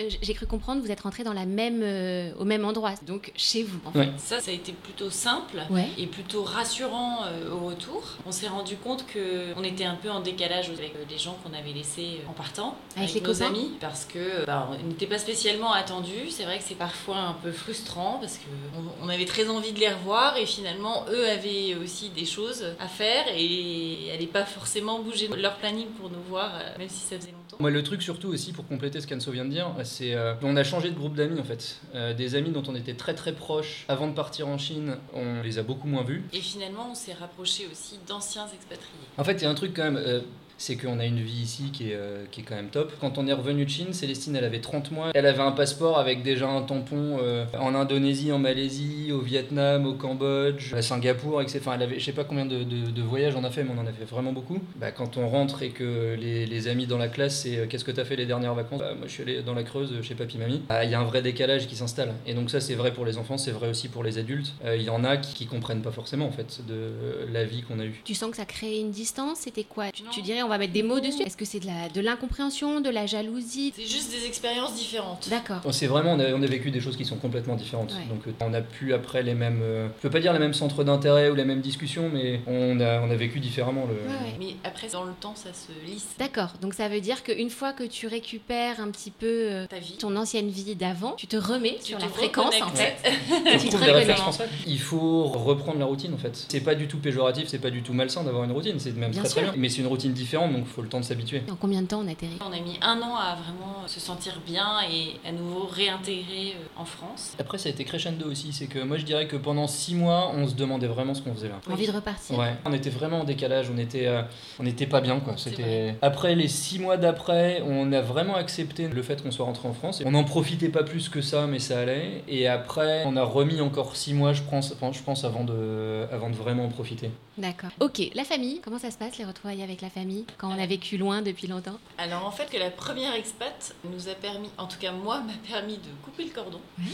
Euh, 0.00 0.08
J'ai 0.22 0.34
cru 0.34 0.46
comprendre, 0.46 0.82
vous 0.82 0.90
êtes 0.90 1.00
rentré 1.00 1.24
dans 1.24 1.32
la 1.32 1.46
même, 1.46 1.82
euh, 1.82 2.32
au 2.38 2.44
même 2.44 2.64
endroit, 2.64 2.94
donc 3.06 3.32
chez 3.36 3.62
vous. 3.62 3.78
En 3.84 3.92
fait. 3.92 3.98
Ouais. 3.98 4.12
Ça, 4.16 4.40
ça 4.40 4.50
a 4.50 4.54
été 4.54 4.72
plutôt 4.72 5.10
simple. 5.10 5.58
Ouais. 5.70 5.88
et 5.98 6.06
plutôt 6.06 6.42
rassurant 6.42 7.24
euh, 7.24 7.50
au 7.52 7.66
retour. 7.66 8.02
On 8.26 8.32
s'est 8.32 8.48
rendu 8.48 8.76
compte 8.76 9.06
que 9.06 9.52
on 9.56 9.62
était 9.64 9.84
un 9.84 9.94
peu 9.94 10.10
en 10.10 10.20
décalage 10.20 10.68
avec 10.70 10.94
euh, 10.96 11.04
les 11.10 11.18
gens 11.18 11.36
qu'on 11.42 11.52
avait 11.56 11.72
laissés 11.72 12.20
en 12.28 12.32
partant, 12.32 12.76
Avec 12.96 13.14
les 13.14 13.20
nos 13.20 13.32
copains 13.32 13.46
amis, 13.46 13.72
parce 13.80 14.04
que 14.04 14.44
bah, 14.46 14.68
on 14.82 14.86
n'était 14.88 15.06
pas 15.06 15.18
spécialement 15.18 15.72
attendus. 15.72 16.30
C'est 16.30 16.44
vrai 16.44 16.58
que 16.58 16.64
c'est 16.66 16.74
parfois 16.76 17.18
un 17.18 17.32
peu 17.34 17.52
frustrant 17.52 18.18
parce 18.20 18.38
que 18.38 18.44
on, 18.76 19.06
on 19.06 19.08
avait 19.08 19.24
très 19.26 19.48
envie 19.48 19.72
de 19.72 19.78
les 19.80 19.88
revoir 19.90 20.36
et 20.36 20.46
finalement 20.46 21.04
eux 21.10 21.24
avaient 21.30 21.74
aussi 21.74 22.10
des 22.10 22.24
choses 22.24 22.64
à 22.78 22.88
faire 22.88 23.24
et 23.34 24.08
n'allaient 24.08 24.26
pas 24.26 24.44
forcément 24.44 25.00
bouger 25.00 25.28
leur 25.28 25.56
planning 25.56 25.88
pour 25.88 26.10
nous 26.10 26.22
voir, 26.28 26.54
euh, 26.54 26.78
même 26.78 26.88
si 26.88 27.00
ça 27.00 27.16
faisait 27.16 27.32
longtemps. 27.32 27.56
Moi, 27.60 27.70
le 27.70 27.82
truc 27.82 28.02
surtout 28.02 28.28
aussi 28.28 28.52
pour 28.52 28.66
compléter 28.66 29.00
ce 29.00 29.06
qu'Anso 29.06 29.30
vient 29.30 29.44
de 29.44 29.50
dire, 29.50 29.74
c'est 29.84 30.14
euh, 30.14 30.34
on 30.42 30.56
a 30.56 30.64
changé 30.64 30.90
de 30.90 30.94
groupe 30.94 31.14
d'amis 31.14 31.38
en 31.38 31.44
fait. 31.44 31.80
Euh, 31.94 32.14
des 32.14 32.34
amis 32.34 32.50
dont 32.50 32.62
on 32.66 32.74
était 32.74 32.94
très 32.94 33.14
très 33.14 33.32
proches 33.34 33.84
avant 33.88 34.08
de 34.08 34.14
partir 34.14 34.48
en 34.48 34.56
Chine, 34.56 34.96
on 35.12 35.42
les 35.42 35.58
a 35.58 35.62
beaucoup 35.62 35.86
moins 35.86 36.02
vus. 36.02 36.24
Et 36.32 36.40
finalement, 36.40 36.88
on 36.90 36.94
s'est 36.94 37.12
rapproché 37.12 37.68
aussi 37.70 37.98
d'anciens 38.06 38.46
expatriés. 38.46 38.90
En 39.18 39.24
fait, 39.24 39.34
il 39.34 39.42
y 39.42 39.44
a 39.46 39.50
un 39.50 39.54
truc 39.54 39.74
quand 39.76 39.84
même, 39.84 39.96
euh, 39.98 40.20
c'est 40.60 40.76
qu'on 40.76 40.98
a 41.00 41.06
une 41.06 41.20
vie 41.22 41.40
ici 41.42 41.70
qui 41.72 41.90
est, 41.90 41.94
euh, 41.94 42.24
qui 42.30 42.42
est 42.42 42.44
quand 42.44 42.54
même 42.54 42.68
top. 42.68 42.92
Quand 43.00 43.16
on 43.16 43.26
est 43.26 43.32
revenu 43.32 43.64
de 43.64 43.70
Chine, 43.70 43.94
Célestine, 43.94 44.36
elle 44.36 44.44
avait 44.44 44.60
30 44.60 44.90
mois. 44.92 45.10
Elle 45.14 45.24
avait 45.24 45.40
un 45.40 45.52
passeport 45.52 45.98
avec 45.98 46.22
déjà 46.22 46.48
un 46.50 46.60
tampon 46.60 47.16
euh, 47.22 47.46
en 47.58 47.74
Indonésie, 47.74 48.30
en 48.30 48.38
Malaisie, 48.38 49.10
au 49.10 49.20
Vietnam, 49.20 49.86
au 49.86 49.94
Cambodge, 49.94 50.74
à 50.74 50.82
Singapour, 50.82 51.40
etc. 51.40 51.60
Enfin, 51.62 51.72
elle 51.76 51.82
avait, 51.84 51.98
je 51.98 52.04
sais 52.04 52.12
pas 52.12 52.24
combien 52.24 52.44
de, 52.44 52.62
de- 52.62 52.90
de 52.90 53.02
voyages 53.02 53.34
on 53.36 53.44
a 53.44 53.50
fait, 53.50 53.64
mais 53.64 53.70
on 53.74 53.80
en 53.80 53.86
a 53.86 53.92
fait 53.92 54.04
vraiment 54.04 54.32
beaucoup. 54.34 54.58
Bah, 54.76 54.90
quand 54.92 55.16
on 55.16 55.28
rentre 55.30 55.62
et 55.62 55.70
que 55.70 56.14
les, 56.20 56.44
les 56.44 56.68
amis 56.68 56.86
dans 56.86 56.98
la 56.98 57.08
classe, 57.08 57.40
c'est 57.40 57.56
euh, 57.56 57.66
qu'est-ce 57.66 57.84
que 57.86 57.90
t'as 57.90 58.04
fait 58.04 58.16
les 58.16 58.26
dernières 58.26 58.54
vacances? 58.54 58.80
Bah, 58.80 58.92
Moi, 58.94 59.06
je 59.06 59.12
suis 59.12 59.22
allé 59.22 59.40
dans 59.42 59.54
la 59.54 59.62
Creuse 59.62 59.94
chez 60.02 60.14
papy 60.14 60.36
mamie. 60.36 60.60
Bah, 60.68 60.84
Il 60.84 60.90
y 60.90 60.94
a 60.94 61.00
un 61.00 61.04
vrai 61.04 61.22
décalage 61.22 61.68
qui 61.68 61.76
s'installe. 61.76 62.12
Et 62.26 62.34
donc 62.34 62.50
ça, 62.50 62.60
c'est 62.60 62.74
vrai 62.74 62.92
pour 62.92 63.06
les 63.06 63.16
enfants, 63.16 63.38
c'est 63.38 63.50
vrai 63.52 63.70
aussi 63.70 63.88
pour 63.88 64.02
les 64.04 64.18
adultes. 64.18 64.52
Euh, 64.66 64.76
Il 64.76 64.82
y 64.82 64.90
en 64.90 65.04
a 65.04 65.16
qui, 65.16 65.32
qui 65.32 65.46
comprennent 65.46 65.80
pas 65.82 65.90
forcément 65.90 66.26
en 66.26 66.32
fait 66.32 66.60
de 66.68 66.74
euh, 66.74 67.26
la 67.32 67.44
vie 67.44 67.62
qu'on 67.62 67.78
a 67.80 67.84
eue. 67.86 68.02
Tu 68.04 68.14
sens 68.14 68.30
que 68.30 68.36
ça 68.36 68.44
crée 68.44 68.78
une 68.78 68.90
distance? 68.90 69.38
C'était 69.40 69.64
quoi? 69.64 69.86
Tu, 70.12 70.20
dirais, 70.20 70.42
on 70.42 70.49
va 70.50 70.58
mettre 70.58 70.72
des 70.72 70.82
mots 70.82 71.00
dessus 71.00 71.22
Est-ce 71.22 71.36
que 71.36 71.44
c'est 71.44 71.60
de 71.60 72.00
l'incompréhension, 72.00 72.80
de 72.80 72.90
la 72.90 73.06
jalousie? 73.06 73.72
C'est 73.76 73.86
juste 73.86 74.10
des 74.10 74.26
expériences 74.26 74.74
différentes. 74.74 75.28
D'accord. 75.30 75.60
C'est 75.72 75.86
vraiment, 75.86 76.12
on 76.12 76.20
a, 76.20 76.32
on 76.32 76.42
a 76.42 76.46
vécu 76.46 76.70
des 76.70 76.80
choses 76.80 76.96
qui 76.96 77.04
sont 77.04 77.16
complètement 77.16 77.56
différentes. 77.56 77.92
Ouais. 77.92 78.06
Donc 78.08 78.26
euh, 78.26 78.32
on 78.44 78.52
a 78.54 78.60
pu 78.60 78.92
après 78.94 79.22
les 79.22 79.34
mêmes, 79.34 79.60
euh, 79.62 79.88
je 79.96 80.02
peux 80.02 80.10
pas 80.10 80.20
dire 80.20 80.32
les 80.32 80.38
mêmes 80.38 80.54
centres 80.54 80.84
d'intérêt 80.84 81.30
ou 81.30 81.34
les 81.34 81.44
mêmes 81.44 81.60
discussions, 81.60 82.10
mais 82.12 82.40
on 82.46 82.78
a, 82.80 83.00
on 83.00 83.10
a 83.10 83.16
vécu 83.16 83.40
différemment 83.40 83.86
le. 83.86 83.94
Ouais, 83.94 84.16
ouais. 84.18 84.34
Mais 84.38 84.54
après, 84.64 84.88
dans 84.88 85.04
le 85.04 85.12
temps, 85.20 85.34
ça 85.34 85.50
se 85.52 85.72
lisse. 85.90 86.08
D'accord, 86.18 86.54
donc 86.60 86.74
ça 86.74 86.88
veut 86.88 87.00
dire 87.00 87.22
qu'une 87.22 87.50
fois 87.50 87.72
que 87.72 87.84
tu 87.84 88.06
récupères 88.06 88.80
un 88.80 88.90
petit 88.90 89.10
peu 89.10 89.26
euh, 89.26 89.66
Ta 89.66 89.78
vie. 89.78 89.96
ton 89.98 90.14
ancienne 90.16 90.48
vie 90.50 90.74
d'avant, 90.74 91.12
tu 91.12 91.26
te 91.26 91.36
remets 91.36 91.76
Tu 91.80 91.86
sur 91.88 91.98
te 91.98 92.02
la 92.02 92.08
fréquence 92.08 92.54
en 92.60 92.68
fait. 92.70 92.96
On 93.54 93.58
tu 93.58 93.68
te 93.68 93.76
réflexes. 93.76 94.20
Il 94.66 94.78
faut 94.80 95.24
reprendre 95.24 95.78
la 95.78 95.84
routine 95.86 96.14
en 96.14 96.18
fait. 96.18 96.46
C'est 96.48 96.60
pas 96.60 96.74
du 96.74 96.86
tout 96.88 96.98
péjoratif, 96.98 97.48
c'est 97.48 97.58
pas 97.58 97.70
du 97.70 97.82
tout 97.82 97.92
malsain 97.92 98.22
d'avoir 98.24 98.44
une 98.44 98.52
routine, 98.52 98.78
c'est 98.78 98.96
même 98.96 99.10
Bien 99.10 99.20
très 99.22 99.28
très 99.30 99.40
sûr. 99.42 99.52
bien. 99.52 99.60
Mais 99.60 99.68
c'est 99.68 99.80
une 99.80 99.86
routine 99.86 100.12
différente, 100.12 100.39
donc 100.48 100.60
il 100.60 100.66
faut 100.66 100.82
le 100.82 100.88
temps 100.88 101.00
de 101.00 101.04
s'habituer. 101.04 101.42
En 101.50 101.56
combien 101.56 101.82
de 101.82 101.86
temps 101.86 102.00
on 102.04 102.08
atterrit? 102.08 102.38
On 102.40 102.52
a 102.52 102.60
mis 102.60 102.78
un 102.82 103.00
an 103.02 103.16
à 103.16 103.36
vraiment 103.36 103.86
se 103.86 104.00
sentir 104.00 104.40
bien 104.46 104.80
et 104.90 105.16
à 105.28 105.32
nouveau 105.32 105.66
réintégrer 105.66 106.54
euh, 106.56 106.80
en 106.80 106.84
France. 106.84 107.34
Après, 107.38 107.58
ça 107.58 107.68
a 107.68 107.72
été 107.72 107.84
crescendo 107.84 108.30
aussi, 108.30 108.52
c'est 108.52 108.66
que 108.66 108.78
moi 108.80 108.96
je 108.98 109.04
dirais 109.04 109.26
que 109.26 109.36
pendant 109.36 109.66
six 109.66 109.94
mois, 109.94 110.32
on 110.34 110.46
se 110.46 110.54
demandait 110.54 110.86
vraiment 110.86 111.14
ce 111.14 111.22
qu'on 111.22 111.34
faisait 111.34 111.48
là. 111.48 111.60
Oui. 111.66 111.74
Envie 111.74 111.86
de 111.86 111.92
repartir 111.92 112.38
Ouais, 112.38 112.54
on 112.64 112.72
était 112.72 112.90
vraiment 112.90 113.20
en 113.20 113.24
décalage, 113.24 113.70
on 113.74 113.78
était, 113.78 114.06
euh, 114.06 114.22
on 114.58 114.66
était 114.66 114.86
pas 114.86 115.00
bien 115.00 115.20
quoi. 115.20 115.34
C'était 115.36 115.96
après 116.02 116.34
les 116.34 116.48
six 116.48 116.78
mois 116.78 116.96
d'après, 116.96 117.62
on 117.66 117.92
a 117.92 118.00
vraiment 118.00 118.36
accepté 118.36 118.88
le 118.88 119.02
fait 119.02 119.22
qu'on 119.22 119.30
soit 119.30 119.44
rentré 119.46 119.68
en 119.68 119.72
France. 119.72 120.02
On 120.04 120.12
n'en 120.12 120.24
profitait 120.24 120.68
pas 120.68 120.82
plus 120.82 121.08
que 121.08 121.20
ça, 121.20 121.46
mais 121.46 121.58
ça 121.58 121.80
allait. 121.80 122.22
Et 122.28 122.48
après, 122.48 123.04
on 123.06 123.16
a 123.16 123.24
remis 123.24 123.60
encore 123.60 123.96
six 123.96 124.14
mois, 124.14 124.32
je 124.32 124.42
pense, 124.42 124.72
enfin, 124.72 124.92
je 124.92 125.02
pense 125.02 125.24
avant 125.24 125.44
de, 125.44 126.06
avant 126.12 126.30
de 126.30 126.34
vraiment 126.34 126.64
en 126.64 126.68
profiter. 126.68 127.10
D'accord. 127.38 127.70
Ok, 127.80 128.02
la 128.14 128.24
famille, 128.24 128.60
comment 128.62 128.78
ça 128.78 128.90
se 128.90 128.98
passe 128.98 129.16
les 129.18 129.24
retrouvailles 129.24 129.62
avec 129.62 129.80
la 129.80 129.88
famille? 129.88 130.24
Quand 130.38 130.48
on 130.50 130.58
a 130.58 130.66
vécu 130.66 130.96
loin 130.96 131.22
depuis 131.22 131.46
longtemps 131.46 131.78
Alors 131.98 132.24
en 132.26 132.30
fait 132.30 132.50
que 132.50 132.56
la 132.58 132.70
première 132.70 133.14
expat 133.14 133.74
nous 133.84 134.08
a 134.08 134.14
permis, 134.14 134.50
en 134.58 134.66
tout 134.66 134.78
cas 134.78 134.92
moi, 134.92 135.20
m'a 135.20 135.32
permis 135.48 135.76
de 135.78 135.88
couper 136.04 136.24
le 136.24 136.30
cordon. 136.30 136.60
Oui. 136.78 136.92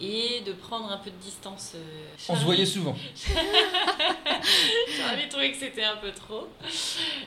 Et 0.00 0.40
de 0.44 0.52
prendre 0.52 0.90
un 0.90 0.96
peu 0.98 1.10
de 1.10 1.16
distance. 1.16 1.72
euh, 1.76 2.06
On 2.28 2.34
se 2.34 2.44
voyait 2.44 2.66
souvent. 2.66 2.96
J'avais 4.96 5.28
trouvé 5.28 5.52
que 5.52 5.58
c'était 5.58 5.84
un 5.84 5.96
peu 5.96 6.10
trop. 6.12 6.48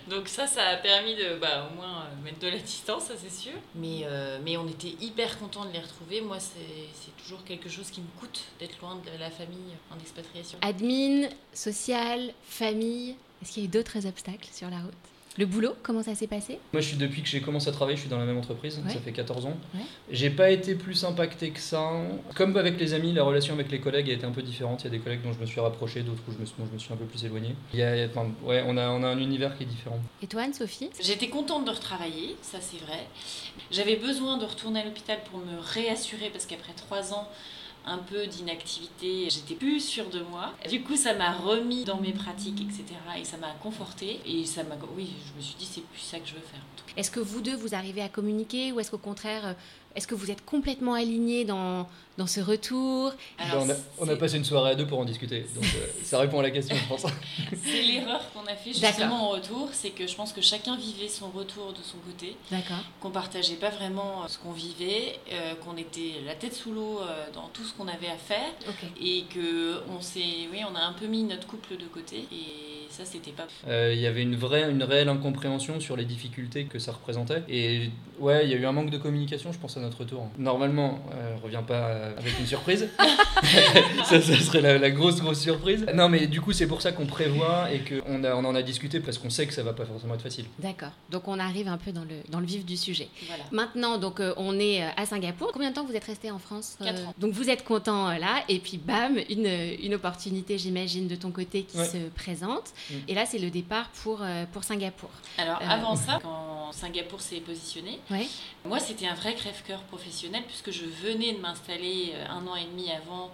Donc 0.10 0.27
ça, 0.27 0.46
ça 0.46 0.67
a 0.67 0.75
permis 0.75 1.15
de, 1.15 1.36
bah, 1.39 1.69
au 1.72 1.75
moins 1.75 2.01
euh, 2.03 2.24
mettre 2.24 2.39
de 2.39 2.48
la 2.48 2.58
distance, 2.58 3.03
ça 3.05 3.13
c'est 3.17 3.31
sûr. 3.31 3.53
Mais, 3.75 4.01
euh, 4.03 4.39
mais 4.43 4.58
on 4.58 4.67
était 4.67 4.93
hyper 5.00 5.39
contents 5.39 5.65
de 5.65 5.72
les 5.72 5.79
retrouver. 5.79 6.19
Moi, 6.22 6.39
c'est 6.39 6.60
c'est 6.93 7.15
toujours 7.24 7.43
quelque 7.46 7.69
chose 7.69 7.89
qui 7.91 8.01
me 8.01 8.08
coûte 8.19 8.41
d'être 8.60 8.79
loin 8.81 8.96
de 8.96 9.19
la 9.19 9.31
famille 9.31 9.74
en 9.91 10.00
expatriation. 10.00 10.58
Admin, 10.62 11.29
social, 11.53 12.34
famille, 12.43 13.15
est-ce 13.41 13.53
qu'il 13.53 13.63
y 13.63 13.65
a 13.65 13.69
eu 13.69 13.72
d'autres 13.72 14.05
obstacles 14.05 14.50
sur 14.53 14.69
la 14.69 14.79
route? 14.79 14.93
Le 15.38 15.46
boulot, 15.46 15.74
comment 15.84 16.04
ça 16.04 16.16
s'est 16.16 16.28
passé? 16.28 16.60
Moi, 16.74 16.82
je 16.82 16.88
suis 16.88 16.98
depuis 16.98 17.22
que 17.22 17.28
j'ai 17.30 17.40
commencé 17.40 17.70
à 17.70 17.72
travailler, 17.72 17.96
je 17.96 18.02
suis 18.02 18.10
dans 18.10 18.18
la 18.18 18.26
même 18.26 18.38
entreprise, 18.38 18.82
Ouais. 18.86 18.92
ça 18.92 19.00
fait 19.00 19.12
14 19.14 19.46
ans. 19.46 19.56
Ouais. 19.74 19.82
J'ai 20.12 20.30
pas 20.32 20.50
été 20.50 20.76
plus 20.76 21.06
impacté 21.06 21.52
que 21.52 21.60
ça. 21.60 21.92
Comme 22.36 22.58
avec 22.58 22.78
les 22.80 22.94
amis, 22.94 23.14
la 23.14 23.24
relation 23.24 23.54
avec 23.54 23.72
les 23.72 23.80
collègues 23.80 24.10
a 24.10 24.14
été 24.14 24.26
un 24.26 24.32
peu 24.32 24.42
différente. 24.42 24.82
Il 24.82 24.86
y 24.86 24.88
a 24.88 24.92
des 24.92 25.00
collègues 25.00 25.22
dont 25.24 25.32
je 25.32 25.40
me 25.40 25.46
suis 25.46 25.60
rapproché, 25.62 26.02
d'autres 26.02 26.22
où 26.28 26.32
je 26.34 26.38
me 26.40 26.46
suis, 26.46 26.56
dont 26.60 26.66
je 26.66 26.74
me 26.74 26.78
suis 26.80 26.92
un 26.92 26.98
peu 26.98 27.06
plus 27.06 27.24
éloigné. 27.24 27.56
Il 27.74 27.80
y 27.80 27.84
a, 27.84 28.06
enfin, 28.08 28.28
ouais, 28.44 28.64
on 28.68 28.76
a, 28.76 28.90
on 28.90 29.02
a 29.04 29.08
un 29.08 29.20
univers 29.20 29.56
qui 29.56 29.64
est 29.64 29.68
différent. 29.68 30.00
Et 30.22 30.28
toi 30.28 30.42
Anne-Sophie? 30.42 30.90
J'étais 31.00 31.30
contente 31.30 31.64
de 31.64 31.72
retravailler, 31.72 32.36
ça 32.42 32.58
c'est 32.60 32.82
vrai. 32.84 33.08
J'avais 33.72 33.96
besoin 33.96 34.38
de 34.38 34.46
retourner 34.46 34.82
à 34.82 34.86
l'hôpital 34.86 35.20
pour 35.32 35.40
me 35.40 35.58
réassurer 35.62 36.32
parce 36.32 36.48
qu'après 36.48 36.74
trois 36.74 37.14
ans, 37.14 37.30
un 37.86 37.98
peu 37.98 38.28
d'inactivité, 38.28 39.28
j'étais 39.30 39.56
plus 39.56 39.80
sûre 39.80 40.10
de 40.10 40.22
moi. 40.22 40.54
Du 40.70 40.82
coup, 40.82 40.96
ça 40.96 41.14
m'a 41.14 41.32
remis 41.32 41.84
dans 41.86 42.00
mes 42.00 42.14
pratiques, 42.14 42.62
etc. 42.62 42.84
Et 43.18 43.26
ça 43.26 43.38
m'a 43.38 43.52
confortée. 43.62 44.20
Et 44.26 44.46
ça 44.46 44.64
m'a, 44.64 44.76
oui, 44.96 45.10
je 45.28 45.38
me 45.38 45.42
suis 45.42 45.56
dit, 45.56 45.66
c'est 45.66 45.82
plus 45.82 46.02
ça 46.02 46.20
que 46.20 46.28
je 46.28 46.36
veux 46.36 46.42
faire. 46.42 46.62
Est-ce 46.98 47.12
que 47.12 47.20
vous 47.20 47.42
deux, 47.42 47.56
vous 47.56 47.76
arrivez 47.76 48.02
à 48.02 48.10
communiquer 48.10 48.72
ou 48.72 48.80
est-ce 48.80 48.92
qu'au 48.92 48.98
contraire, 48.98 49.56
Est-ce 49.96 50.08
que 50.08 50.15
vous 50.15 50.29
êtes 50.29 50.46
complètement 50.46 50.93
aligné 50.93 51.46
dans, 51.46 51.88
dans 52.17 52.27
ce 52.27 52.41
retour 52.41 53.12
Alors, 53.38 53.63
on, 53.65 53.69
a, 53.69 53.74
on, 53.98 54.08
a, 54.08 54.15
passé 54.15 54.38
une 54.38 54.46
soirée 54.46 54.72
à 54.72 54.75
deux 54.75 54.86
pour 54.86 55.00
en 55.00 55.05
discuter, 55.05 55.46
donc 55.55 55.63
euh, 55.63 55.88
ça 56.03 56.19
répond 56.19 56.39
à 56.39 56.43
la 56.43 56.51
question, 56.51 56.75
je 56.75 56.88
pense. 56.88 57.05
c'est 57.65 57.81
l'erreur 57.81 58.22
qu'on 58.31 58.46
a 58.46 58.55
fait 58.55 58.74
justement 58.74 59.29
en 59.29 59.29
retour, 59.29 59.69
c'est 59.74 59.89
que 59.89 60.05
je 60.05 60.15
pense 60.15 60.31
que 60.31 60.41
chacun 60.41 60.77
vivait 60.77 61.08
son 61.08 61.29
retour 61.29 61.74
de 61.74 61.81
son 61.81 61.98
côté. 61.98 62.36
Qu'on 63.01 63.10
partageait 63.10 63.55
pas 63.55 63.69
vraiment 63.69 64.27
ce 64.27 64.38
qu'on 64.38 64.51
vivait, 64.51 65.19
euh, 65.31 65.55
qu'on 65.55 65.75
était 65.77 66.15
la 66.25 66.36
tête 66.36 66.53
sous 66.53 66.72
l'eau 66.72 67.00
euh, 67.00 67.25
dans 67.34 67.48
tout 67.53 67.63
ce 67.63 67.74
qu'on 67.74 67.88
avait 67.88 68.10
à 68.10 68.17
faire, 68.17 68.51
okay. 68.67 68.88
et 69.01 69.24
que 69.34 69.81
on 69.89 70.01
s'est, 70.01 70.48
oui, 70.51 70.60
on 70.69 70.75
a 70.75 70.81
un 70.81 70.93
peu 70.93 71.08
mis 71.08 71.24
notre 71.24 71.48
couple 71.48 71.77
de 71.77 71.86
côté, 71.86 72.27
et 72.31 72.79
ça 72.89 73.05
c'était 73.05 73.31
pas. 73.31 73.48
Il 73.91 74.00
y 74.00 74.08
avait 74.08 74.22
une 74.24 74.36
vraie, 74.36 74.69
une 74.69 74.84
réelle 74.84 75.10
incompréhension 75.10 75.79
sur 75.79 75.96
les 75.96 76.05
difficultés 76.05 76.65
que 76.65 76.79
ça 76.79 76.91
représentait, 76.91 77.43
et 77.50 77.89
ouais, 78.19 78.46
il 78.46 78.51
y 78.51 78.53
a 78.53 78.58
eu 78.58 78.65
un 78.65 78.72
manque 78.72 78.89
de 78.89 78.98
communication, 78.98 79.51
je 79.51 79.60
pense 79.60 79.77
à 79.77 79.79
notre 79.79 80.00
retour. 80.00 80.27
Normalement, 80.38 81.00
revient 81.43 81.63
pas 81.65 81.86
avec 82.17 82.39
une 82.39 82.46
surprise. 82.48 82.89
ça, 84.05 84.22
ça, 84.22 84.36
serait 84.39 84.62
la, 84.62 84.77
la, 84.77 84.91
grosse, 84.91 85.22
grosse 85.22 85.39
surprise. 85.39 85.86
Non, 85.93 86.10
mais 86.10 86.27
du 86.27 86.41
coup, 86.41 86.51
c'est 86.53 86.67
pour 86.67 86.81
ça 86.81 86.91
qu'on 86.91 87.05
prévoit 87.05 87.72
et 87.72 87.79
qu'on 87.79 88.24
on 88.24 88.46
en 88.46 88.55
a 88.55 88.62
discuté 88.62 89.00
parce 89.00 89.17
qu'on 89.17 89.29
sait 89.29 89.48
que 89.48 89.53
ça 89.53 89.63
va 89.63 89.74
pas 89.74 89.86
forcément 89.86 90.15
être 90.15 90.22
facile. 90.22 90.46
D'accord. 90.60 90.91
Donc, 91.10 91.27
on 91.27 91.39
arrive 91.39 91.67
un 91.67 91.77
peu 91.77 91.91
dans 91.91 92.03
le, 92.03 92.15
dans 92.29 92.39
le 92.39 92.46
vif 92.46 92.65
du 92.65 92.77
sujet. 92.77 93.08
Voilà. 93.27 93.43
Maintenant, 93.51 93.98
donc, 93.98 94.19
euh, 94.19 94.34
on 94.38 94.60
est 94.60 94.84
à 94.98 95.05
Singapour. 95.05 95.51
Combien 95.53 95.69
de 95.69 95.75
temps 95.75 95.86
vous 95.86 95.96
êtes 95.96 96.03
resté 96.03 96.31
en 96.31 96.39
France 96.39 96.77
Quatre 96.84 97.01
ans. 97.08 97.13
Donc, 97.17 97.34
vous 97.34 97.50
êtes 97.50 97.63
content 97.63 98.10
euh, 98.10 98.17
là. 98.17 98.43
Et 98.50 98.60
puis, 98.60 98.77
bam, 98.77 99.17
une, 99.29 99.48
une 99.84 99.93
opportunité, 99.96 100.58
j'imagine, 100.58 101.08
de 101.08 101.15
ton 101.15 101.31
côté 101.31 101.63
qui 101.63 101.77
Ouais. 101.77 101.86
se 101.86 101.98
présente. 102.15 102.74
Et 103.08 103.14
là, 103.14 103.26
c'est 103.26 103.40
le 103.40 103.50
départ 103.50 103.90
pour, 104.04 104.22
euh, 104.22 104.46
pour 104.52 104.64
Singapour. 104.64 105.10
Alors 105.38 105.60
Euh, 105.62 105.68
avant 105.68 105.96
ça, 105.96 106.20
quand 106.22 106.72
Singapour 106.72 107.22
s'est 107.22 107.40
positionné, 107.42 108.00
Ouais. 108.12 108.28
moi 108.66 108.80
c'était 108.80 109.08
un 109.08 109.16
vrai 109.16 109.34
crève-cœur 109.36 109.82
professionnel 109.84 110.44
puisque 110.48 110.72
je 110.72 110.86
venais 110.86 111.34
de 111.34 111.40
m'installer 111.40 112.12
euh, 112.14 112.26
un 112.30 112.46
an 112.48 112.56
et 112.56 112.66
demi 112.66 112.92
avant 112.92 113.32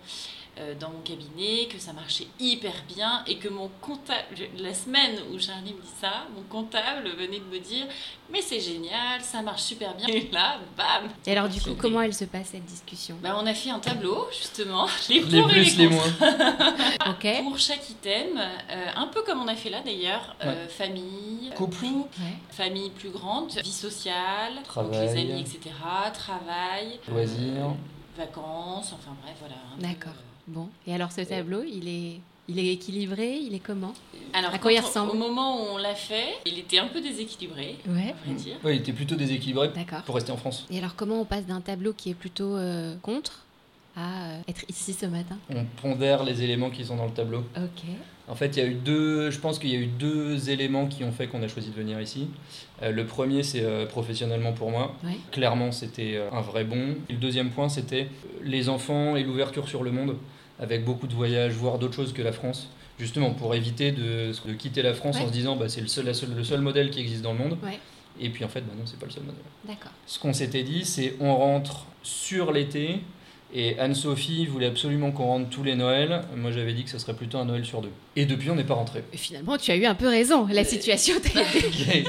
dans 0.79 0.89
mon 0.89 1.01
cabinet, 1.01 1.67
que 1.67 1.77
ça 1.79 1.91
marchait 1.93 2.27
hyper 2.39 2.74
bien 2.88 3.24
et 3.27 3.38
que 3.38 3.50
mon 3.50 3.69
comptable, 3.81 4.24
la 4.57 4.74
semaine 4.74 5.17
où 5.33 5.39
Charlie 5.39 5.74
me 5.74 5.81
dit 5.81 5.88
ça, 6.00 6.25
mon 6.35 6.43
comptable 6.43 7.09
venait 7.17 7.39
de 7.39 7.45
me 7.45 7.59
dire 7.59 7.85
mais 8.31 8.41
c'est 8.41 8.59
génial, 8.59 9.21
ça 9.21 9.41
marche 9.41 9.62
super 9.63 9.93
bien. 9.95 10.07
Et 10.07 10.29
là, 10.31 10.57
bam 10.77 11.09
Et 11.27 11.31
alors, 11.31 11.47
du 11.50 11.62
coup, 11.62 11.75
comment 11.77 12.01
elle 12.01 12.13
se 12.13 12.25
passe 12.25 12.47
cette 12.53 12.65
discussion? 12.65 13.17
Bah, 13.21 13.38
On 13.39 13.45
a 13.45 13.53
fait 13.53 13.69
un 13.69 13.79
tableau 13.79 14.27
justement, 14.31 14.88
les 15.09 15.19
Les 15.21 15.41
pour 15.41 15.50
et 15.51 15.53
plus, 15.53 15.77
les 15.77 15.88
les 15.89 15.95
contre. 15.95 16.19
moins. 16.19 16.75
Ok. 17.12 17.43
Pour 17.43 17.57
chaque 17.59 17.88
item, 17.89 18.38
euh, 18.38 18.85
un 18.95 19.07
peu 19.07 19.21
comme 19.24 19.41
on 19.41 19.47
a 19.47 19.55
fait 19.55 19.69
là 19.69 19.81
d'ailleurs, 19.85 20.35
euh, 20.43 20.67
famille, 20.67 21.51
Couple. 21.55 21.85
Ouais. 21.85 22.05
famille 22.50 22.89
plus 22.91 23.09
grande, 23.09 23.51
vie 23.51 23.71
sociale, 23.71 24.55
donc 24.55 24.63
Travail. 24.63 25.05
les 25.15 25.21
amis, 25.21 25.41
etc., 25.41 25.59
travail, 26.13 27.00
Loisirs. 27.07 27.65
euh, 27.65 28.17
vacances, 28.17 28.93
enfin 28.93 29.12
bref, 29.21 29.35
voilà. 29.39 29.55
D'accord. 29.77 30.13
Bon. 30.48 30.70
Et 30.88 30.94
alors, 30.94 31.12
ce 31.12 31.22
tableau, 31.22 31.64
il 31.64 31.88
est, 31.88 32.20
il 32.48 32.60
est 32.60 32.68
équilibré 32.74 33.38
Il 33.38 33.56
est 33.56 33.60
comment? 33.60 33.94
Alors, 34.34 34.54
À 34.54 34.60
quoi 34.60 34.72
il 34.72 34.80
ressemble? 34.80 35.12
Au 35.12 35.16
moment 35.16 35.58
où 35.62 35.66
on 35.74 35.78
l'a 35.78 35.96
fait, 35.96 36.28
il 36.46 36.60
était 36.60 36.78
un 36.80 36.88
peu 36.88 37.02
déséquilibré, 37.02 37.78
Ouais. 37.88 38.14
à 38.14 38.25
vrai 38.25 38.36
dire. 38.36 38.56
Ouais, 38.64 38.75
il 38.75 38.80
était 38.82 38.94
plutôt 38.94 39.16
déséquilibré 39.16 39.70
D'accord. 39.75 40.02
pour 40.04 40.16
rester 40.16 40.32
en 40.32 40.38
France. 40.38 40.66
Et 40.70 40.78
alors, 40.78 40.96
comment 40.96 41.20
on 41.22 41.25
passe 41.25 41.46
d'un 41.46 41.62
tableau 41.62 41.94
qui 41.94 42.12
est 42.12 42.16
plutôt 42.16 42.56
euh, 42.56 42.96
contre 43.02 43.44
à 43.96 44.28
euh, 44.34 44.42
être 44.48 44.64
ici 44.70 44.94
ce 44.94 45.06
matin? 45.06 45.38
On 45.50 45.64
pondère 45.82 46.24
les 46.24 46.44
éléments 46.44 46.70
qui 46.70 46.86
sont 46.86 46.96
dans 46.98 47.06
le 47.06 47.12
tableau. 47.14 47.40
Ok. 47.58 47.84
En 48.28 48.34
fait, 48.34 48.58
il 48.58 48.60
y 48.60 48.62
a 48.64 48.66
eu 48.66 48.74
deux, 48.74 49.30
je 49.30 49.40
pense 49.40 49.60
qu'il 49.60 49.70
y 49.70 49.75
a 49.75 49.80
eu 49.80 49.86
deux 49.86 50.50
éléments 50.50 50.88
qui 50.88 51.04
ont 51.04 51.12
fait 51.12 51.28
qu'on 51.28 51.44
a 51.44 51.48
choisi 51.48 51.70
de 51.70 51.75
venir 51.75 52.02
ici. 52.02 52.28
Euh, 52.82 52.92
le 52.92 53.06
premier, 53.06 53.44
c'est 53.44 53.62
euh, 53.64 53.86
professionnellement 53.86 54.52
pour 54.52 54.72
moi. 54.72 54.96
Ouais. 55.04 55.18
Clairement, 55.32 55.72
c'était 55.72 56.16
euh, 56.16 56.30
un 56.32 56.42
vrai 56.42 56.64
bon. 56.64 56.96
Et 57.08 57.14
le 57.14 57.20
deuxième 57.20 57.52
point, 57.52 57.70
c'était 57.70 58.10
les 58.44 58.68
enfants 58.68 59.16
et 59.16 59.24
l'ouverture 59.24 59.68
sur 59.70 59.84
le 59.84 59.92
monde, 59.92 60.18
avec 60.59 60.83
beaucoup 60.85 61.07
de 61.07 61.13
voyages, 61.13 61.53
voire 61.53 61.77
d'autres 61.79 61.95
choses 61.95 62.13
que 62.13 62.21
la 62.21 62.31
France. 62.31 62.69
Justement, 62.97 63.31
pour 63.31 63.53
éviter 63.55 63.91
de, 63.91 64.31
de 64.47 64.53
quitter 64.53 64.81
la 64.81 64.93
France 64.93 65.17
Ouais. 65.17 65.24
en 65.24 65.27
se 65.27 65.31
disant 65.33 65.55
bah, 65.57 65.67
c'est 65.67 65.81
le 65.81 65.88
seul, 65.88 66.05
la 66.05 66.13
seule- 66.13 66.33
le 66.35 66.43
seul 66.45 66.62
modèle 66.62 66.89
qui 66.91 67.00
existe 67.01 67.21
dans 67.21 67.33
le 67.33 67.39
monde. 67.39 67.57
Ouais. 67.63 67.79
Et 68.21 68.29
puis 68.29 68.45
en 68.45 68.47
fait, 68.47 68.62
bah 68.62 68.71
non, 68.77 68.83
c'est 68.85 68.97
pas 68.97 69.05
le 69.05 69.12
seul 69.12 69.24
modèle. 69.24 69.41
D'accord. 69.67 69.91
Ce 70.05 70.17
qu'on 70.19 70.31
s'était 70.31 70.63
dit, 70.63 70.85
c'est 70.85 71.15
on 71.19 71.35
rentre 71.35 71.85
sur 72.03 72.51
l'été. 72.53 73.01
Et 73.53 73.77
Anne-Sophie 73.79 74.45
voulait 74.47 74.65
absolument 74.67 75.12
qu'on 75.12 75.25
rentre 75.25 75.50
tous 75.50 75.63
les 75.63 75.75
Noëls. 75.75 76.21
Moi, 76.35 76.51
j'avais 76.51 76.74
dit 76.74 76.83
que 76.83 76.89
ce 76.89 76.97
serait 76.97 77.13
plutôt 77.13 77.38
un 77.38 77.45
Noël 77.45 77.63
sur 77.65 77.81
deux. 77.81 77.91
Et 78.17 78.25
depuis, 78.25 78.50
on 78.50 78.55
n'est 78.55 78.63
pas 78.63 78.75
rentré. 78.75 79.03
Et 79.12 79.17
finalement, 79.17 79.57
tu 79.57 79.72
as 79.72 79.75
eu 79.75 79.86
un 79.86 79.95
peu 79.95 80.07
raison. 80.07 80.48
La 80.50 80.63
situation 80.63 81.15
t'a 81.19 81.41
aidé. 81.41 82.05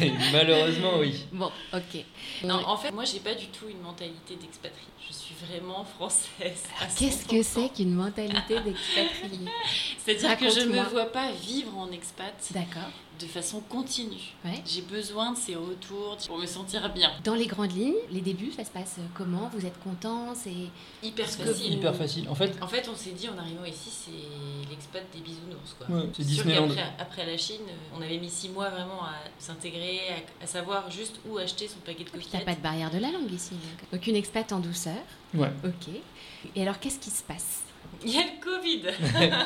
Malheureusement, 0.32 0.98
oui. 0.98 1.14
Bon, 1.32 1.50
ok. 1.72 2.04
Non, 2.44 2.56
en 2.66 2.76
fait, 2.76 2.90
moi, 2.90 3.04
j'ai 3.04 3.20
pas 3.20 3.34
du 3.34 3.46
tout 3.46 3.66
une 3.68 3.80
mentalité 3.80 4.36
d'expatrié. 4.40 4.86
Je 5.08 5.14
suis 5.14 5.34
vraiment 5.48 5.84
française. 5.84 6.64
à 6.80 6.86
Qu'est-ce 6.86 7.24
que 7.26 7.36
100%. 7.36 7.42
c'est 7.42 7.68
qu'une 7.74 7.94
mentalité 7.94 8.54
d'expatrié? 8.60 9.46
C'est-à-dire 10.04 10.36
que 10.36 10.50
je 10.50 10.60
ne 10.66 10.72
me 10.76 10.82
vois 10.90 11.06
pas 11.06 11.30
vivre 11.32 11.76
en 11.78 11.90
expat 11.92 12.34
D'accord. 12.52 12.90
de 13.20 13.26
façon 13.26 13.60
continue. 13.60 14.34
Ouais. 14.44 14.62
J'ai 14.66 14.82
besoin 14.82 15.32
de 15.32 15.36
ces 15.38 15.54
retours 15.54 16.16
pour 16.26 16.38
me 16.38 16.46
sentir 16.46 16.92
bien. 16.92 17.10
Dans 17.24 17.34
les 17.34 17.46
grandes 17.46 17.72
lignes, 17.72 17.94
les 18.10 18.20
débuts, 18.20 18.50
ça 18.54 18.64
se 18.64 18.70
passe 18.70 18.96
comment? 19.14 19.48
Vous 19.54 19.64
êtes 19.64 19.78
content 19.82 20.34
C'est 20.34 20.50
Hyper 21.06 21.28
facile. 21.28 21.74
Hyper 21.74 21.94
facile. 21.94 22.28
En 22.28 22.34
fait, 22.34 22.52
En 22.60 22.68
fait, 22.68 22.88
on 22.92 22.96
s'est 22.96 23.12
dit 23.12 23.28
en 23.28 23.38
arrivant 23.38 23.64
ici, 23.64 23.90
c'est 23.90 24.68
l'expat 24.70 25.04
des 25.14 25.20
bisounours. 25.46 25.74
Quoi. 25.78 25.96
Ouais, 25.96 26.02
c'est 26.16 26.22
Disneyland. 26.24 26.68
après 26.98 27.24
la 27.26 27.36
Chine, 27.36 27.62
on 27.96 28.02
avait 28.02 28.18
mis 28.18 28.30
six 28.30 28.48
mois 28.48 28.68
vraiment 28.70 29.02
à 29.04 29.14
s'intégrer, 29.38 30.00
à, 30.40 30.44
à 30.44 30.46
savoir 30.46 30.90
juste 30.90 31.16
où 31.26 31.38
acheter 31.38 31.68
son 31.68 31.78
paquet 31.80 32.04
de 32.04 32.10
puis 32.10 32.20
t'as 32.30 32.38
coquillettes. 32.38 32.44
pas 32.44 32.54
de 32.54 32.60
barrière 32.60 32.90
de 32.90 32.98
la 32.98 33.10
langue 33.10 33.30
ici. 33.32 33.50
Donc, 33.54 33.90
donc 33.92 34.06
une 34.06 34.16
expat 34.16 34.52
en 34.52 34.58
douceur. 34.60 34.94
ouais. 35.34 35.50
Ok. 35.64 35.94
Et 36.54 36.62
alors, 36.62 36.78
qu'est-ce 36.78 36.98
qui 36.98 37.10
se 37.10 37.22
passe? 37.22 37.62
Il 38.04 38.10
y 38.14 38.18
a 38.18 38.22
le 38.22 38.40
Covid. 38.42 38.82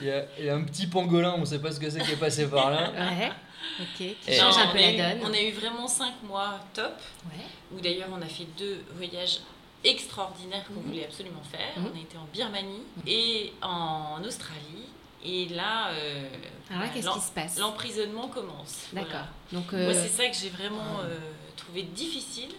Il 0.00 0.06
y, 0.06 0.10
a, 0.12 0.24
il 0.38 0.44
y 0.44 0.48
a 0.48 0.54
un 0.54 0.62
petit 0.62 0.86
pangolin, 0.86 1.34
on 1.38 1.44
sait 1.44 1.58
pas 1.58 1.72
ce 1.72 1.80
que 1.80 1.90
c'est 1.90 2.00
qui 2.00 2.12
est 2.12 2.16
passé 2.16 2.46
par 2.46 2.70
là. 2.70 2.90
Ouais. 2.92 3.32
Ok. 3.80 3.96
Qui 3.96 4.16
Et- 4.28 4.34
change 4.34 4.54
Non, 4.56 4.62
un 4.62 4.66
peu 4.68 4.78
a 4.78 4.80
la 4.80 4.92
eu- 4.92 4.96
donne. 5.18 5.28
On 5.30 5.34
a 5.34 5.40
eu 5.42 5.50
vraiment 5.52 5.88
cinq 5.88 6.14
mois 6.22 6.60
top, 6.72 6.94
Ouais. 7.26 7.42
où 7.76 7.80
d'ailleurs 7.80 8.08
on 8.12 8.22
a 8.22 8.26
fait 8.26 8.46
deux 8.56 8.84
voyages 8.94 9.40
extraordinaires 9.84 10.64
qu'on 10.68 10.80
Mhm. 10.80 10.86
voulait 10.86 11.04
absolument 11.04 11.42
faire. 11.42 11.78
Mhm. 11.78 11.90
On 11.92 11.96
a 11.96 12.00
été 12.00 12.16
en 12.16 12.24
Birmanie 12.32 12.82
et 13.06 13.52
en 13.62 14.22
Australie. 14.24 14.86
Et 15.24 15.46
là, 15.48 15.88
euh, 15.90 16.28
Alors 16.70 16.82
là, 16.82 16.88
qu'est-ce 16.90 17.10
qui 17.10 17.20
se 17.20 17.32
passe? 17.32 17.58
l'emprisonnement 17.58 18.28
commence. 18.28 18.86
D'accord. 18.92 19.10
Voilà. 19.10 19.28
Donc, 19.52 19.72
Moi, 19.72 19.80
euh, 19.80 19.92
c'est 20.06 20.08
ça 20.22 20.28
que 20.28 20.36
j'ai 20.36 20.48
vraiment 20.50 21.00
euh, 21.02 21.16
trouvé 21.56 21.82
difficile, 21.82 22.50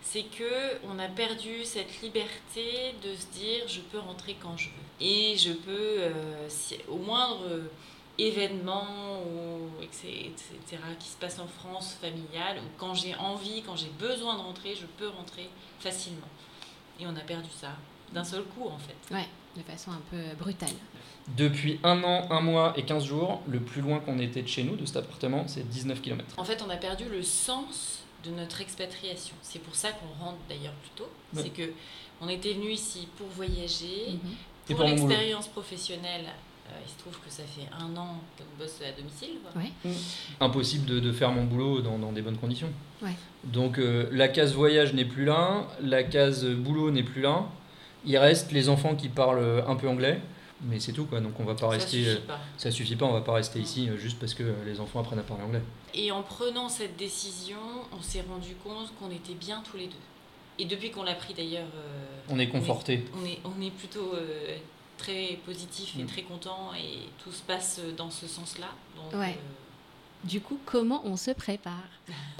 c'est 0.00 0.22
que 0.22 0.78
on 0.84 0.98
a 1.00 1.08
perdu 1.08 1.64
cette 1.64 2.00
liberté 2.02 2.94
de 3.02 3.14
se 3.16 3.26
dire 3.38 3.66
je 3.66 3.80
peux 3.80 3.98
rentrer 3.98 4.36
quand 4.40 4.56
je 4.56 4.68
veux 4.68 4.74
et 5.06 5.36
je 5.36 5.52
peux 5.54 5.98
si- 6.48 6.78
au 6.88 6.98
moindre 6.98 7.48
événement 8.16 9.22
ou 9.26 9.82
etc., 9.82 10.30
etc., 10.54 10.82
qui 11.00 11.08
se 11.08 11.16
passe 11.16 11.38
en 11.40 11.48
France 11.48 11.96
familial 12.00 12.58
ou 12.58 12.68
quand 12.78 12.94
j'ai 12.94 13.14
envie, 13.16 13.62
quand 13.62 13.76
j'ai 13.76 13.88
besoin 13.98 14.34
de 14.36 14.40
rentrer, 14.40 14.74
je 14.76 14.86
peux 14.86 15.08
rentrer 15.08 15.48
facilement. 15.80 16.28
Et 17.00 17.06
on 17.06 17.16
a 17.16 17.20
perdu 17.20 17.48
ça 17.60 17.70
d'un 18.12 18.24
seul 18.24 18.42
coup 18.44 18.68
en 18.68 18.78
fait. 18.78 19.14
ouais, 19.14 19.26
de 19.56 19.62
façon 19.62 19.90
un 19.92 20.00
peu 20.10 20.22
brutale. 20.38 20.68
Depuis 21.36 21.80
un 21.82 22.02
an, 22.04 22.30
un 22.30 22.40
mois 22.40 22.74
et 22.76 22.84
15 22.84 23.04
jours, 23.04 23.40
le 23.48 23.58
plus 23.60 23.80
loin 23.80 23.98
qu'on 24.00 24.18
était 24.18 24.42
de 24.42 24.48
chez 24.48 24.62
nous, 24.62 24.76
de 24.76 24.84
cet 24.84 24.98
appartement, 24.98 25.44
c'est 25.48 25.68
19 25.68 26.00
km. 26.02 26.24
En 26.36 26.44
fait, 26.44 26.62
on 26.66 26.70
a 26.70 26.76
perdu 26.76 27.04
le 27.10 27.22
sens 27.22 28.00
de 28.24 28.30
notre 28.30 28.60
expatriation. 28.60 29.34
C'est 29.42 29.58
pour 29.60 29.74
ça 29.74 29.90
qu'on 29.92 30.24
rentre 30.24 30.38
d'ailleurs 30.48 30.72
plus 30.74 30.90
tôt. 30.96 31.08
Ouais. 31.34 31.42
C'est 31.42 31.50
que 31.50 31.72
on 32.20 32.28
était 32.28 32.52
venu 32.52 32.70
ici 32.70 33.08
pour 33.16 33.26
voyager, 33.28 34.12
Mhm. 34.12 34.76
Pour 34.76 34.84
l'expérience 34.84 35.48
professionnelle. 35.48 36.24
Euh, 36.66 36.72
il 36.84 36.90
se 36.90 36.98
trouve 36.98 37.12
que 37.24 37.30
ça 37.30 37.42
fait 37.44 37.68
un 37.78 37.96
an 37.96 38.16
qu'on 38.38 38.44
bosse 38.62 38.80
à 38.82 38.92
domicile. 38.98 39.36
quoi. 39.42 39.60
Ouais. 39.62 39.70
Impossible 40.40 40.86
de, 40.86 41.00
de 41.00 41.12
faire 41.12 41.30
mon 41.30 41.44
boulot 41.44 41.80
dans, 41.82 41.98
dans 41.98 42.12
des 42.12 42.22
bonnes 42.22 42.38
conditions. 42.38 42.70
Ouais. 43.02 43.12
Donc 43.44 43.78
euh, 43.78 44.08
la 44.12 44.28
case 44.28 44.54
voyage 44.54 44.94
n'est 44.94 45.04
plus 45.04 45.24
là, 45.24 45.66
la 45.82 46.02
case 46.04 46.44
boulot 46.46 46.90
n'est 46.90 47.02
plus 47.02 47.22
là. 47.22 47.46
Il 48.06 48.16
reste 48.18 48.52
les 48.52 48.68
enfants 48.68 48.94
qui 48.96 49.08
parlent 49.08 49.64
un 49.66 49.76
peu 49.76 49.88
anglais, 49.88 50.20
mais 50.62 50.78
c'est 50.78 50.92
tout 50.92 51.04
quoi. 51.06 51.20
Donc 51.20 51.38
on 51.40 51.44
va 51.44 51.54
pas 51.54 51.60
Ça 51.60 51.68
rester. 51.68 51.98
suffit 52.04 52.08
euh, 52.10 52.26
pas. 52.26 52.38
Ça 52.58 52.70
suffit 52.70 52.96
pas, 52.96 53.06
on 53.06 53.12
va 53.12 53.20
pas 53.22 53.32
rester 53.34 53.58
ici 53.60 53.88
juste 53.96 54.18
parce 54.18 54.34
que 54.34 54.42
les 54.66 54.78
enfants 54.80 55.00
apprennent 55.00 55.18
à 55.20 55.22
parler 55.22 55.42
anglais. 55.44 55.62
Et 55.94 56.10
en 56.10 56.22
prenant 56.22 56.68
cette 56.68 56.96
décision, 56.96 57.56
on 57.96 58.02
s'est 58.02 58.24
rendu 58.28 58.54
compte 58.62 58.92
qu'on 58.98 59.10
était 59.10 59.34
bien 59.34 59.62
tous 59.70 59.76
les 59.76 59.86
deux. 59.86 59.96
Et 60.58 60.66
depuis 60.66 60.90
qu'on 60.90 61.02
l'a 61.02 61.14
pris 61.14 61.34
d'ailleurs, 61.34 61.66
euh, 61.74 62.20
On 62.30 62.38
est 62.38 62.46
conforté. 62.48 63.04
on 63.20 63.26
est, 63.26 63.38
on 63.44 63.60
est 63.60 63.70
plutôt 63.72 64.12
euh, 64.14 64.56
très 65.04 65.38
positif 65.44 65.94
et 65.98 66.02
Mm. 66.02 66.06
très 66.06 66.22
content 66.22 66.70
et 66.74 67.08
tout 67.22 67.32
se 67.32 67.42
passe 67.42 67.80
dans 67.96 68.10
ce 68.10 68.26
sens-là. 68.26 68.68
Donc, 68.96 69.20
Ouais. 69.20 69.30
euh, 69.38 70.26
Du 70.26 70.40
coup, 70.40 70.58
comment 70.64 71.02
on 71.04 71.18
se 71.18 71.32
prépare? 71.32 71.84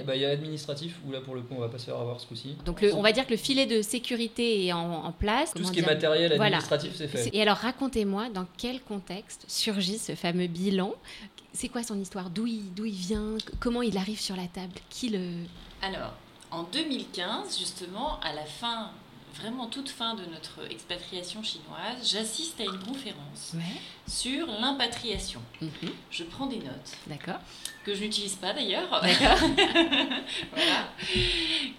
Bah, 0.03 0.15
Il 0.15 0.21
y 0.23 0.25
a 0.25 0.29
l'administratif 0.29 0.95
où 1.05 1.11
là 1.11 1.21
pour 1.21 1.35
le 1.35 1.41
coup 1.41 1.53
on 1.55 1.59
va 1.59 1.69
pas 1.69 1.77
se 1.77 1.85
faire 1.85 1.97
avoir 1.99 2.19
ce 2.19 2.25
coup-ci. 2.25 2.55
Donc, 2.65 2.81
le- 2.81 2.91
on 2.95 3.03
va 3.03 3.11
dire 3.11 3.25
que 3.27 3.31
le 3.31 3.37
filet 3.37 3.67
de 3.67 3.83
sécurité 3.83 4.65
est 4.65 4.73
en, 4.73 5.05
en 5.05 5.11
place. 5.11 5.53
Tout 5.53 5.63
ce 5.63 5.71
qui 5.71 5.79
est 5.81 5.85
matériel 5.85 6.29
Voilà. 6.35 6.57
administratif 6.57 6.93
c'est 6.95 7.07
fait. 7.07 7.29
Et 7.31 7.41
alors, 7.43 7.57
racontez-moi 7.57 8.29
dans 8.29 8.47
quel 8.57 8.81
contexte 8.81 9.45
surgit 9.47 9.99
ce 9.99 10.15
fameux 10.15 10.47
bilan? 10.47 10.93
C'est 11.53 11.69
quoi 11.69 11.83
son 11.83 11.99
histoire? 12.01 12.31
D'où 12.31 12.47
il, 12.47 12.73
d'où 12.73 12.85
il 12.85 12.95
vient? 12.95 13.37
Comment 13.59 13.83
il 13.83 13.95
arrive 13.99 14.19
sur 14.19 14.35
la 14.35 14.47
table? 14.47 14.73
Qui 14.89 15.09
le 15.09 15.43
Alors, 15.83 16.13
En 16.51 16.63
2015, 16.63 17.57
justement, 17.59 18.19
à 18.21 18.33
la 18.33 18.45
fin, 18.45 18.89
vraiment 19.39 19.67
toute 19.67 19.89
fin 19.89 20.15
de 20.15 20.23
notre 20.25 20.69
expatriation 20.71 21.43
chinoise, 21.43 22.09
j'assiste 22.09 22.59
à 22.61 22.63
une 22.63 22.79
conférence 22.79 23.53
Ouais. 23.53 23.61
sur 24.07 24.47
l'impatriation. 24.47 25.41
Mhm. 25.61 25.69
Je 26.11 26.23
prends 26.23 26.45
des 26.47 26.57
notes, 26.59 26.91
D'accord. 27.07 27.39
que 27.83 27.93
je 27.93 28.03
n'utilise 28.03 28.35
pas 28.35 28.53
d'ailleurs, 28.53 28.87
voilà, 30.51 30.87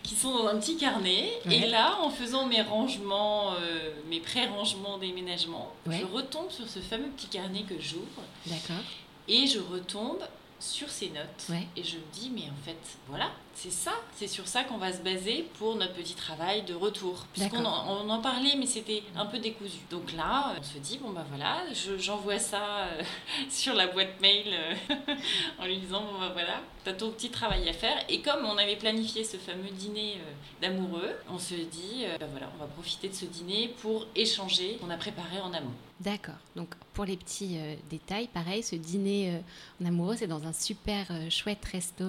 qui 0.03 0.15
sont 0.15 0.33
dans 0.37 0.47
un 0.49 0.59
petit 0.59 0.77
carnet. 0.77 1.31
Ouais. 1.47 1.57
Et 1.57 1.67
là, 1.69 1.99
en 2.03 2.11
faisant 2.11 2.47
mes 2.47 2.63
rangements, 2.63 3.53
euh, 3.55 3.91
mes 4.09 4.21
pré-rangements 4.21 4.99
déménagement, 4.99 5.73
Ouais. 5.87 5.99
je 6.01 6.05
retombe 6.07 6.51
sur 6.51 6.69
ce 6.69 6.81
fameux 6.81 7.09
petit 7.11 7.29
carnet 7.29 7.63
que 7.63 7.81
j'ouvre 7.81 8.23
D'accord. 8.47 8.83
et 9.29 9.47
je 9.47 9.59
retombe 9.61 10.21
sur 10.59 10.89
ces 10.89 11.11
notes. 11.11 11.51
Et 11.77 11.85
je 11.85 11.97
me 11.97 12.03
dis, 12.13 12.31
mais 12.35 12.45
en 12.51 12.65
fait, 12.65 12.77
voilà, 13.09 13.31
c'est 13.59 13.73
ça, 13.73 13.93
c'est 14.17 14.29
sur 14.29 14.47
ça 14.47 14.65
qu'on 14.65 14.77
va 14.77 14.93
se 14.93 14.99
baser 14.99 15.47
pour 15.59 15.77
notre 15.77 15.95
petit 15.95 16.15
travail 16.15 16.63
de 16.65 16.75
retour. 16.75 17.25
Puisqu'on 17.33 17.65
en, 17.65 18.05
on 18.05 18.09
en 18.11 18.21
parlait, 18.21 18.55
mais 18.59 18.67
c'était 18.67 19.03
un 19.17 19.25
peu 19.27 19.39
décousu. 19.39 19.79
Donc 19.91 20.13
là, 20.13 20.55
on 20.59 20.63
se 20.63 20.79
dit, 20.79 20.99
bon 20.99 21.11
bah 21.11 21.25
voilà, 21.31 21.63
je- 21.73 21.97
j'envoie 21.97 22.39
ça 22.39 22.61
euh, 22.85 23.03
sur 23.51 23.75
la 23.75 23.87
boîte 23.87 24.21
mail 24.21 24.45
euh, 24.49 24.75
en 25.59 25.65
lui 25.67 25.79
disant, 25.79 26.03
bon 26.03 26.19
bah 26.21 26.31
voilà, 26.35 26.61
t'as 26.85 26.93
ton 26.93 27.11
petit 27.11 27.31
travail 27.31 27.67
à 27.69 27.73
faire. 27.73 27.97
Et 28.11 28.21
comme 28.21 28.45
on 28.45 28.59
avait 28.59 28.77
planifié 28.77 29.25
ce 29.25 29.39
fameux 29.39 29.71
dîner 29.71 30.19
euh, 30.19 30.61
d'amoureux, 30.61 31.15
on 31.31 31.39
se 31.39 31.55
dit, 31.55 32.05
bah 32.21 32.27
voilà, 32.31 32.51
on 32.57 32.59
va 32.61 32.67
profiter 32.67 33.09
de 33.09 33.15
ce 33.15 33.25
dîner 33.25 33.75
pour 33.81 34.07
échanger 34.15 34.77
qu'on 34.81 34.91
a 34.91 34.97
préparé 34.99 35.41
en 35.41 35.53
amont. 35.55 35.73
D'accord. 36.01 36.35
Donc 36.57 36.75
pour 36.93 37.07
les 37.07 37.17
petits 37.17 37.57
détails, 37.89 38.29
pareil, 38.29 38.63
ce 38.63 38.77
dîner 38.77 39.41
en 39.81 39.87
amoureux, 39.87 40.15
c'est 40.19 40.27
dans 40.27 40.47
un 40.47 40.53
super 40.53 41.07
chouette 41.31 41.65
resto 41.65 42.05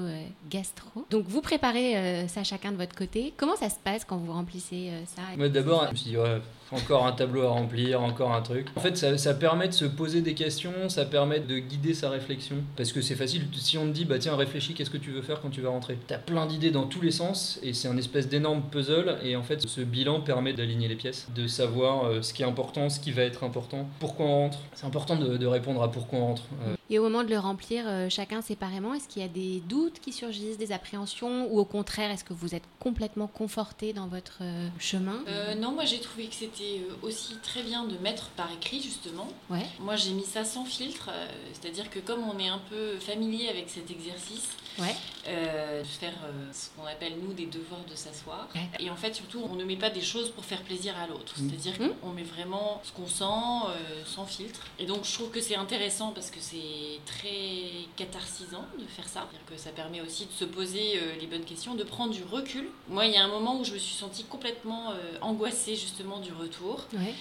gastro. 0.50 1.06
Donc 1.10 1.25
vous 1.27 1.37
préparez 1.41 1.98
euh, 1.98 2.27
ça 2.27 2.44
chacun 2.44 2.72
de 2.72 2.77
votre 2.77 2.96
côté. 2.96 3.34
Comment 3.38 3.56
ça 3.56 3.70
se 3.70 3.79
passe 3.84 4.06
quand 4.06 4.17
vous 4.17 4.32
remplissez 4.32 4.89
euh, 4.89 5.03
ça 5.06 5.22
Moi 5.38 5.50
d'abord, 5.50 5.86
je 5.86 5.91
me 5.91 5.96
suis 5.96 6.10
dit, 6.12 6.17
ouais, 6.17 6.41
encore 6.71 7.05
un 7.05 7.12
tableau 7.12 7.43
à 7.43 7.50
remplir, 7.50 8.01
encore 8.01 8.33
un 8.33 8.41
truc. 8.41 8.67
En 8.75 8.79
fait, 8.79 8.97
ça, 8.97 9.17
ça 9.17 9.33
permet 9.33 9.67
de 9.67 9.74
se 9.74 9.86
poser 9.86 10.21
des 10.21 10.33
questions, 10.33 10.89
ça 10.89 11.05
permet 11.05 11.39
de 11.39 11.57
guider 11.59 11.93
sa 11.93 12.09
réflexion. 12.09 12.57
Parce 12.75 12.91
que 12.91 13.01
c'est 13.01 13.15
facile, 13.15 13.47
si 13.53 13.77
on 13.77 13.86
te 13.86 13.91
dit, 13.91 14.05
bah 14.05 14.19
tiens, 14.19 14.36
réfléchis, 14.36 14.74
qu'est-ce 14.74 14.89
que 14.89 14.97
tu 14.97 15.12
veux 15.12 15.21
faire 15.21 15.41
quand 15.41 15.50
tu 15.50 15.62
vas 15.62 15.69
rentrer? 15.69 15.97
T'as 16.07 16.17
plein 16.17 16.45
d'idées 16.45 16.71
dans 16.71 16.86
tous 16.86 17.01
les 17.01 17.12
sens, 17.12 17.59
et 17.63 17.74
c'est 17.74 17.88
un 17.88 17.97
espèce 17.97 18.27
d'énorme 18.27 18.63
puzzle, 18.71 19.17
et 19.24 19.36
en 19.36 19.43
fait, 19.43 19.62
ce 19.67 19.81
bilan 19.81 20.21
permet 20.21 20.53
d'aligner 20.53 20.88
les 20.88 20.95
pièces, 20.95 21.27
de 21.36 21.47
savoir 21.47 22.05
euh, 22.05 22.21
ce 22.21 22.33
qui 22.33 22.41
est 22.43 22.45
important, 22.45 22.89
ce 22.89 23.00
qui 23.00 23.12
va 23.12 23.24
être 23.24 23.43
important, 23.43 23.88
pourquoi 24.00 24.25
on 24.25 24.38
rentre. 24.43 24.59
C'est 24.74 24.86
important 24.86 25.15
de, 25.15 25.38
de 25.38 25.45
répondre 25.45 25.81
à 25.81 25.91
pourquoi 25.91 26.19
on 26.19 26.25
rentre. 26.27 26.43
Euh, 26.65 26.75
Et 26.89 27.00
au 27.00 27.03
moment 27.03 27.24
de 27.24 27.29
le 27.29 27.39
remplir 27.39 27.86
euh, 27.88 28.09
chacun 28.09 28.41
séparément, 28.41 28.93
est-ce 28.93 29.07
qu'il 29.07 29.21
y 29.21 29.25
a 29.25 29.29
des 29.29 29.62
doutes 29.67 30.00
qui 30.00 30.12
surgissent, 30.12 30.57
des 30.57 30.71
appréhensions 30.71 31.47
Ou 31.51 31.59
au 31.59 31.65
contraire, 31.65 32.12
est-ce 32.12 32.24
que 32.24 32.33
vous 32.33 32.55
êtes 32.55 32.63
complètement 32.79 33.27
conforté 33.27 33.93
dans 33.93 34.07
votre 34.07 34.39
chemin? 34.79 35.19
Euh, 35.27 35.55
non, 35.55 35.71
moi 35.71 35.86
j'ai 35.86 36.00
trouvé 36.00 36.25
que 36.27 36.36
c'était 36.36 36.56
euh, 36.63 37.07
aussi 37.07 37.35
très 37.43 37.63
bien 37.63 37.83
de 37.85 37.97
mettre 37.97 38.29
par 38.29 38.51
écrit 38.51 38.81
justement. 38.81 39.27
Ouais. 39.49 39.65
Moi 39.79 39.95
j'ai 39.95 40.11
mis 40.11 40.25
ça 40.25 40.43
sans 40.43 40.65
filtre, 40.65 41.09
euh, 41.11 41.27
c'est-à-dire 41.53 41.89
que 41.89 41.99
comme 41.99 42.23
on 42.23 42.37
est 42.39 42.49
un 42.49 42.61
peu 42.69 42.97
familier 42.99 43.49
avec 43.49 43.69
cet 43.69 43.91
exercice, 43.91 44.49
Ouais. 44.79 44.96
euh, 45.27 45.81
de 45.81 45.88
faire 45.88 46.13
euh, 46.24 46.51
ce 46.53 46.69
qu'on 46.75 46.86
appelle 46.88 47.13
nous 47.22 47.34
des 47.34 47.48
devoirs 47.48 47.84
de 47.89 47.96
s'asseoir. 47.96 48.48
Ouais. 48.55 48.62
Et 48.79 48.89
en 48.89 48.96
fait 48.96 49.13
surtout 49.15 49.41
on 49.50 49.55
ne 49.55 49.63
met 49.65 49.75
pas 49.75 49.89
des 49.89 50.01
choses 50.01 50.29
pour 50.29 50.46
faire 50.46 50.62
plaisir 50.62 50.96
à 50.98 51.07
l'autre, 51.07 51.34
Mm. 51.38 51.50
c'est-à-dire 51.50 51.74
Mm. 51.81 51.89
qu'on 52.01 52.10
met 52.12 52.24
vraiment 52.24 52.81
ce 52.86 52.91
qu'on 52.91 53.07
sent 53.07 53.24
euh, 53.24 54.03
sans 54.05 54.25
filtre. 54.25 54.62
Et 54.79 54.86
donc 54.86 55.03
je 55.03 55.13
trouve 55.13 55.29
que 55.31 55.41
c'est 55.41 55.55
intéressant 55.55 56.12
parce 56.12 56.31
que 56.31 56.39
c'est 56.39 57.00
très 57.05 57.86
catharsisant 57.96 58.65
de 58.79 58.86
faire 58.86 59.07
ça, 59.07 59.27
c'est-à-dire 59.29 59.46
que 59.50 59.57
ça 59.57 59.72
permet 59.72 60.01
aussi 60.01 60.25
de 60.25 60.31
se 60.31 60.46
poser 60.46 60.98
euh, 60.98 61.15
les 61.19 61.27
bonnes 61.27 61.46
questions, 61.46 61.75
de 61.75 61.84
prendre 61.84 62.13
du 62.13 62.24
recul. 62.24 62.69
Moi 62.88 63.05
il 63.07 63.13
y 63.13 63.17
a 63.17 63.24
un 63.24 63.27
moment 63.29 63.60
où 63.60 63.63
je 63.63 63.74
me 63.74 63.77
suis 63.79 63.96
sentie 63.96 64.24
complètement 64.25 64.93
angoissée 65.22 65.75
justement 65.75 66.19
du 66.19 66.31
retour 66.34 66.86
Ouais. 66.93 67.13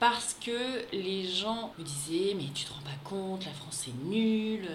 Parce 0.00 0.36
que 0.40 0.84
les 0.92 1.24
gens 1.24 1.72
me 1.78 1.84
disaient 1.84 2.34
mais 2.36 2.46
tu 2.54 2.64
te 2.64 2.72
rends 2.72 2.80
pas 2.80 2.90
compte 3.04 3.44
la 3.44 3.52
France 3.52 3.86
est 3.88 4.04
nulle 4.04 4.68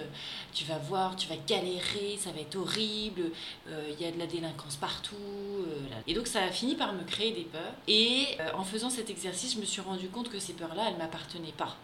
tu 0.52 0.64
vas 0.64 0.78
voir 0.78 1.16
tu 1.16 1.28
vas 1.28 1.36
galérer 1.46 2.16
ça 2.18 2.30
va 2.32 2.40
être 2.40 2.56
horrible 2.56 3.30
euh, 3.68 3.90
il 3.92 4.04
y 4.04 4.08
a 4.08 4.12
de 4.12 4.18
la 4.18 4.26
délinquance 4.26 4.76
partout 4.76 5.14
euh, 5.16 6.00
et 6.06 6.14
donc 6.14 6.26
ça 6.26 6.42
a 6.42 6.50
fini 6.50 6.74
par 6.74 6.92
me 6.92 7.02
créer 7.04 7.32
des 7.32 7.44
peurs. 7.44 7.60
Et 7.88 8.26
euh, 8.40 8.50
en 8.54 8.64
faisant 8.64 8.90
cet 8.90 9.10
exercice 9.10 9.54
je 9.54 9.60
me 9.60 9.64
suis 9.64 9.80
rendu 9.80 10.08
compte 10.08 10.28
que 10.30 10.38
ces 10.38 10.52
peurs 10.52 10.74
là 10.74 10.84
elles 10.88 10.98
m'appartenaient 10.98 11.54
pas 11.56 11.76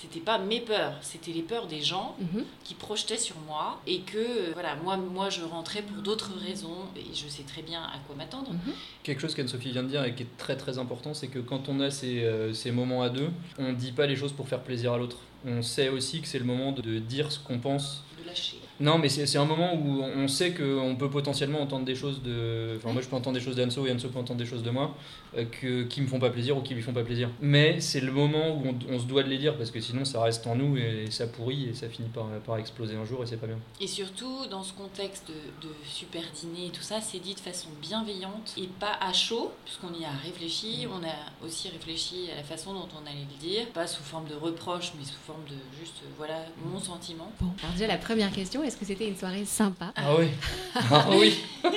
c'était 0.00 0.20
pas 0.20 0.38
mes 0.38 0.60
peurs 0.60 0.94
c'était 1.02 1.32
les 1.32 1.42
peurs 1.42 1.66
des 1.66 1.80
gens 1.80 2.16
Mhm. 2.20 2.44
qui 2.64 2.74
projetaient 2.74 3.18
sur 3.18 3.36
moi 3.46 3.80
et 3.86 4.00
que 4.00 4.18
euh, 4.18 4.50
voilà 4.52 4.76
moi 4.76 4.96
moi 4.96 5.28
je 5.30 5.42
rentrais 5.42 5.82
pour 5.82 6.02
d'autres 6.02 6.32
raisons 6.38 6.86
et 6.96 7.02
je 7.14 7.26
sais 7.28 7.42
très 7.42 7.62
bien 7.62 7.82
à 7.82 7.98
quoi 8.06 8.14
m'attendre 8.16 8.50
Mhm. 8.52 8.72
Quelque 9.02 9.20
chose 9.20 9.34
qu'Anne-Sophie 9.34 9.70
vient 9.72 9.82
de 9.82 9.88
dire 9.88 10.04
et 10.04 10.14
qui 10.14 10.22
est 10.24 10.36
très 10.38 10.56
très 10.56 10.78
important, 10.78 11.14
c'est 11.14 11.28
que 11.28 11.38
quand 11.38 11.68
on 11.68 11.80
a 11.80 11.90
ces, 11.90 12.22
euh, 12.24 12.52
ces 12.52 12.70
moments 12.72 13.02
à 13.02 13.08
deux, 13.10 13.30
on 13.58 13.70
ne 13.70 13.74
dit 13.74 13.92
pas 13.92 14.06
les 14.06 14.16
choses 14.16 14.32
pour 14.32 14.48
faire 14.48 14.60
plaisir 14.62 14.92
à 14.92 14.98
l'autre. 14.98 15.16
On 15.46 15.62
sait 15.62 15.88
aussi 15.88 16.20
que 16.20 16.28
c'est 16.28 16.38
le 16.38 16.44
moment 16.44 16.72
de, 16.72 16.82
de 16.82 16.98
dire 16.98 17.30
ce 17.32 17.38
qu'on 17.38 17.58
pense. 17.58 18.02
de 18.20 18.26
lâcher 18.26 18.58
Non, 18.80 18.98
mais 18.98 19.08
c'est 19.08 19.26
c'est 19.26 19.38
un 19.38 19.44
moment 19.44 19.74
où 19.74 20.02
on 20.02 20.28
sait 20.28 20.52
qu'on 20.52 20.96
peut 20.96 21.10
potentiellement 21.10 21.60
entendre 21.60 21.84
des 21.84 21.94
choses 21.94 22.22
de. 22.22 22.76
Enfin, 22.76 22.92
moi 22.92 23.02
je 23.02 23.08
peux 23.08 23.16
entendre 23.16 23.38
des 23.38 23.44
choses 23.44 23.56
d'Anso 23.56 23.86
et 23.86 23.92
Anso 23.92 24.08
peut 24.08 24.18
entendre 24.18 24.38
des 24.38 24.46
choses 24.46 24.62
de 24.62 24.70
moi 24.70 24.94
euh, 25.36 25.44
que, 25.44 25.82
qui 25.84 26.00
me 26.00 26.06
font 26.06 26.18
pas 26.18 26.30
plaisir 26.30 26.56
ou 26.56 26.62
qui 26.62 26.74
lui 26.74 26.82
font 26.82 26.92
pas 26.92 27.04
plaisir. 27.04 27.30
Mais 27.40 27.80
c'est 27.80 28.00
le 28.00 28.12
moment 28.12 28.56
où 28.56 28.68
on, 28.68 28.94
on 28.94 28.98
se 28.98 29.04
doit 29.04 29.22
de 29.22 29.28
les 29.28 29.38
dire 29.38 29.56
parce 29.56 29.70
que 29.70 29.80
sinon 29.80 30.04
ça 30.04 30.22
reste 30.22 30.46
en 30.46 30.54
nous 30.54 30.76
et 30.76 31.06
ça 31.10 31.26
pourrit 31.26 31.68
et 31.70 31.74
ça 31.74 31.88
finit 31.88 32.08
par, 32.08 32.26
par 32.46 32.58
exploser 32.58 32.96
un 32.96 33.04
jour 33.04 33.22
et 33.22 33.26
c'est 33.26 33.36
pas 33.36 33.46
bien. 33.46 33.58
Et 33.80 33.86
surtout, 33.86 34.46
dans 34.50 34.62
ce 34.62 34.72
contexte 34.72 35.28
de, 35.28 35.68
de 35.68 35.74
super 35.84 36.22
dîner 36.34 36.66
et 36.66 36.70
tout 36.70 36.82
ça, 36.82 37.00
c'est 37.00 37.18
dit 37.18 37.34
de 37.34 37.40
façon 37.40 37.68
bienveillante 37.80 38.54
et 38.56 38.68
pas 38.78 38.96
à 39.00 39.12
chaud, 39.12 39.52
puisqu'on 39.64 39.92
y 39.98 40.04
a 40.04 40.10
réfléchi. 40.24 40.86
On 40.90 41.04
a 41.04 41.46
aussi 41.46 41.68
réfléchi 41.68 42.28
à 42.32 42.36
la 42.36 42.42
façon 42.42 42.72
dont 42.72 42.88
on 42.94 43.06
allait 43.06 43.26
le 43.30 43.38
dire, 43.40 43.66
pas 43.68 43.86
sous 43.86 44.02
forme 44.02 44.28
de 44.28 44.34
reproche, 44.34 44.92
mais 44.98 45.04
sous 45.04 45.18
forme 45.26 45.44
de 45.44 45.56
juste, 45.78 45.96
euh, 46.04 46.08
voilà, 46.16 46.44
mon 46.64 46.78
sentiment. 46.78 47.30
Bon. 47.40 47.50
Alors 47.62 47.72
déjà, 47.72 47.86
la 47.86 47.98
première 47.98 48.30
question, 48.32 48.62
est-ce 48.68 48.76
que 48.76 48.84
c'était 48.84 49.08
une 49.08 49.16
soirée 49.16 49.44
sympa? 49.44 49.92
Ah 49.96 50.14
oui 50.18 50.26
Ah 50.74 51.06
oui 51.10 51.34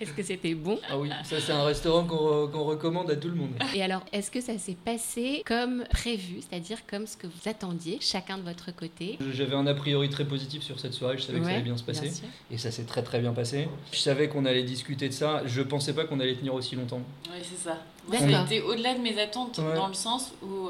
Est-ce 0.00 0.12
que 0.12 0.22
c'était 0.22 0.54
bon? 0.54 0.78
Ah 0.88 0.98
oui, 0.98 1.08
ça 1.24 1.40
c'est 1.40 1.52
un 1.52 1.64
restaurant 1.64 2.04
qu'on 2.04 2.16
re- 2.46 2.50
qu'on 2.50 2.64
recommande 2.64 3.10
à 3.10 3.16
tout 3.16 3.28
le 3.28 3.34
monde. 3.34 3.50
Et 3.74 3.82
alors, 3.82 4.02
est-ce 4.12 4.30
que 4.30 4.40
ça 4.40 4.56
s'est 4.58 4.76
passé 4.84 5.42
comme 5.46 5.84
prévu, 5.90 6.40
c'est-à-dire 6.48 6.78
comme 6.88 7.06
ce 7.06 7.16
que 7.16 7.26
vous 7.26 7.48
attendiez, 7.48 7.98
chacun 8.00 8.38
de 8.38 8.42
votre 8.42 8.74
côté? 8.74 9.18
J'avais 9.32 9.54
un 9.56 9.66
a 9.66 9.74
priori 9.74 10.08
très 10.08 10.24
positif 10.24 10.62
sur 10.62 10.78
cette 10.78 10.92
soirée, 10.94 11.18
je 11.18 11.22
savais 11.24 11.38
que 11.40 11.44
ça 11.44 11.50
allait 11.52 11.62
bien 11.62 11.76
se 11.76 11.82
passer. 11.82 12.10
sûr. 12.10 12.26
Et 12.50 12.58
ça 12.58 12.70
s'est 12.70 12.84
très 12.84 13.02
très 13.02 13.18
bien 13.20 13.32
passé. 13.32 13.68
Je 13.92 13.98
savais 13.98 14.28
qu'on 14.28 14.44
allait 14.44 14.62
discuter 14.62 15.08
de 15.08 15.14
ça, 15.14 15.42
je 15.46 15.62
pensais 15.62 15.94
pas 15.94 16.04
qu'on 16.04 16.20
allait 16.20 16.36
tenir 16.36 16.54
aussi 16.54 16.76
longtemps. 16.76 17.00
Oui, 17.30 17.38
c'est 17.42 17.68
ça. 17.68 17.78
Moi, 18.08 18.18
ça 18.18 18.40
a 18.40 18.44
été 18.44 18.60
au-delà 18.62 18.94
de 18.94 19.00
mes 19.00 19.20
attentes, 19.20 19.58
Ouais. 19.58 19.74
dans 19.74 19.88
le 19.88 19.94
sens 19.94 20.32
où, 20.42 20.68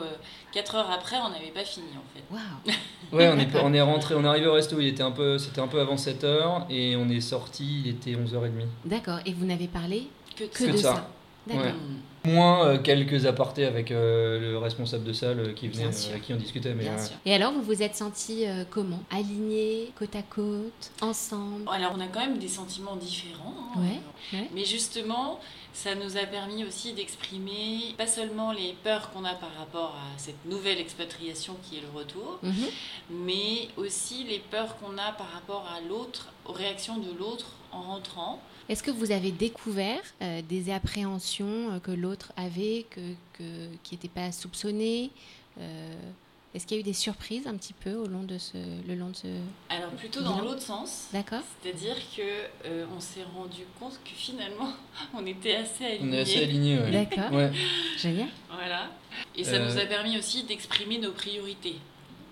4 0.53 0.75
heures 0.77 0.90
après, 0.90 1.16
on 1.18 1.29
n'avait 1.31 1.51
pas 1.51 1.64
fini, 1.64 1.87
en 1.96 2.05
fait. 2.14 2.25
Waouh 2.33 2.77
Ouais, 3.12 3.29
on 3.33 3.38
est, 3.38 3.49
on 3.62 3.72
est 3.75 3.81
rentré, 3.81 4.14
on 4.14 4.25
est 4.25 4.29
arrivé 4.29 4.46
au 4.46 4.55
resto, 4.55 4.81
il 4.81 4.87
était 4.88 5.03
un 5.03 5.11
peu, 5.11 5.38
c'était 5.38 5.61
un 5.61 5.68
peu 5.68 5.81
avant 5.81 5.96
7h 5.96 6.62
et 6.70 6.96
on 6.96 7.09
est 7.09 7.20
sorti, 7.20 7.83
il 7.85 7.88
était 7.90 8.12
11h30. 8.12 8.51
D'accord. 8.85 9.18
Et 9.27 9.33
vous 9.33 9.44
n'avez 9.44 9.68
parlé 9.68 10.09
Que 10.37 10.44
de 10.44 10.49
que, 10.49 10.59
ça. 10.59 10.66
de 10.66 10.72
de 10.72 10.77
ça. 10.79 10.94
ça. 10.94 11.09
D'accord. 11.46 11.64
Ouais. 11.64 11.72
Moins 12.26 12.66
euh, 12.66 12.78
quelques 12.78 13.26
apartés 13.26 13.64
avec 13.64 13.90
euh, 13.90 14.40
le 14.40 14.58
responsable 14.58 15.04
de 15.04 15.12
salle 15.12 15.40
euh, 15.40 15.52
qui 15.52 15.68
venait, 15.68 15.84
euh, 15.86 16.10
avec 16.10 16.22
qui 16.22 16.32
on 16.34 16.36
discutait. 16.36 16.74
Mais, 16.74 16.84
Bien 16.84 16.94
euh, 16.98 17.06
sûr. 17.06 17.16
Et 17.24 17.34
alors, 17.34 17.52
vous 17.52 17.62
vous 17.62 17.82
êtes 17.82 17.94
sentis 17.96 18.46
euh, 18.46 18.64
comment? 18.68 19.00
Alignés, 19.10 19.92
côte 19.98 20.14
à 20.16 20.22
côte, 20.22 20.90
ensemble? 21.00 21.62
Alors, 21.70 21.92
on 21.96 22.00
a 22.00 22.06
quand 22.08 22.20
même 22.20 22.38
des 22.38 22.48
sentiments 22.48 22.96
différents. 22.96 23.54
hein. 23.76 23.80
Ouais, 23.80 24.38
ouais. 24.38 24.48
Mais 24.54 24.64
justement, 24.64 25.38
ça 25.72 25.94
nous 25.94 26.16
a 26.16 26.24
permis 26.26 26.64
aussi 26.64 26.94
d'exprimer 26.94 27.94
pas 27.98 28.06
seulement 28.06 28.50
les 28.52 28.74
peurs 28.82 29.10
qu'on 29.12 29.24
a 29.24 29.34
par 29.34 29.50
rapport 29.58 29.94
à 29.96 30.18
cette 30.18 30.44
nouvelle 30.46 30.78
expatriation 30.78 31.54
qui 31.62 31.78
est 31.78 31.82
le 31.82 31.98
retour, 31.98 32.38
Mhm. 32.42 32.52
mais 33.10 33.68
aussi 33.76 34.24
les 34.24 34.38
peurs 34.50 34.76
qu'on 34.78 34.96
a 34.98 35.12
par 35.12 35.30
rapport 35.32 35.66
à 35.76 35.80
l'autre, 35.86 36.28
aux 36.46 36.52
réactions 36.52 36.96
de 36.98 37.10
l'autre 37.18 37.46
en 37.72 37.82
rentrant. 37.82 38.40
Est-ce 38.68 38.83
que 38.83 38.90
vous 38.90 39.12
avez 39.12 39.31
découvert 39.31 40.00
euh, 40.22 40.42
des 40.48 40.70
appréhensions 40.72 41.72
euh, 41.74 41.79
que 41.79 41.92
l'autre 41.92 42.33
avait, 42.37 42.85
que, 42.90 43.00
que- 43.35 43.68
qui 43.85 43.94
n'étaient 43.94 44.09
pas 44.09 44.33
soupçonnées 44.33 45.11
Euh, 45.61 45.94
Est-ce 46.55 46.66
qu'il 46.66 46.76
y 46.76 46.79
a 46.79 46.81
eu 46.81 46.85
des 46.85 46.92
surprises 46.92 47.46
un 47.46 47.55
petit 47.55 47.72
peu 47.74 47.94
au 47.94 48.07
long 48.07 48.22
de 48.24 48.38
ce, 48.38 48.57
le 48.88 48.94
long 48.94 49.11
de 49.11 49.16
ce... 49.16 49.26
Alors 49.70 49.90
plutôt 49.90 50.20
dans 50.22 50.40
l'autre 50.40 50.62
sens. 50.62 51.07
D'accord 51.12 51.42
C'est-à-dire 51.62 51.96
que 52.16 52.22
euh, 52.66 52.87
on 52.96 53.00
s'est 53.00 53.24
rendu 53.37 53.62
compte 53.79 53.98
que 54.05 54.11
finalement 54.14 54.72
on 55.14 55.24
était 55.26 55.55
assez 55.57 55.85
alignés. 55.85 56.09
On 56.09 56.12
est 56.12 56.20
assez 56.20 56.42
alignés. 56.42 56.79
Ouais. 56.79 56.90
D'accord. 56.90 57.33
Ouais. 57.33 57.50
Génial. 57.98 58.29
Voilà. 58.50 58.90
Et 59.37 59.44
ça 59.44 59.52
Euh, 59.57 59.70
nous 59.72 59.79
a 59.79 59.87
permis 59.87 60.18
aussi 60.18 60.42
d'exprimer 60.44 60.98
nos 60.98 61.12
priorités. 61.12 61.76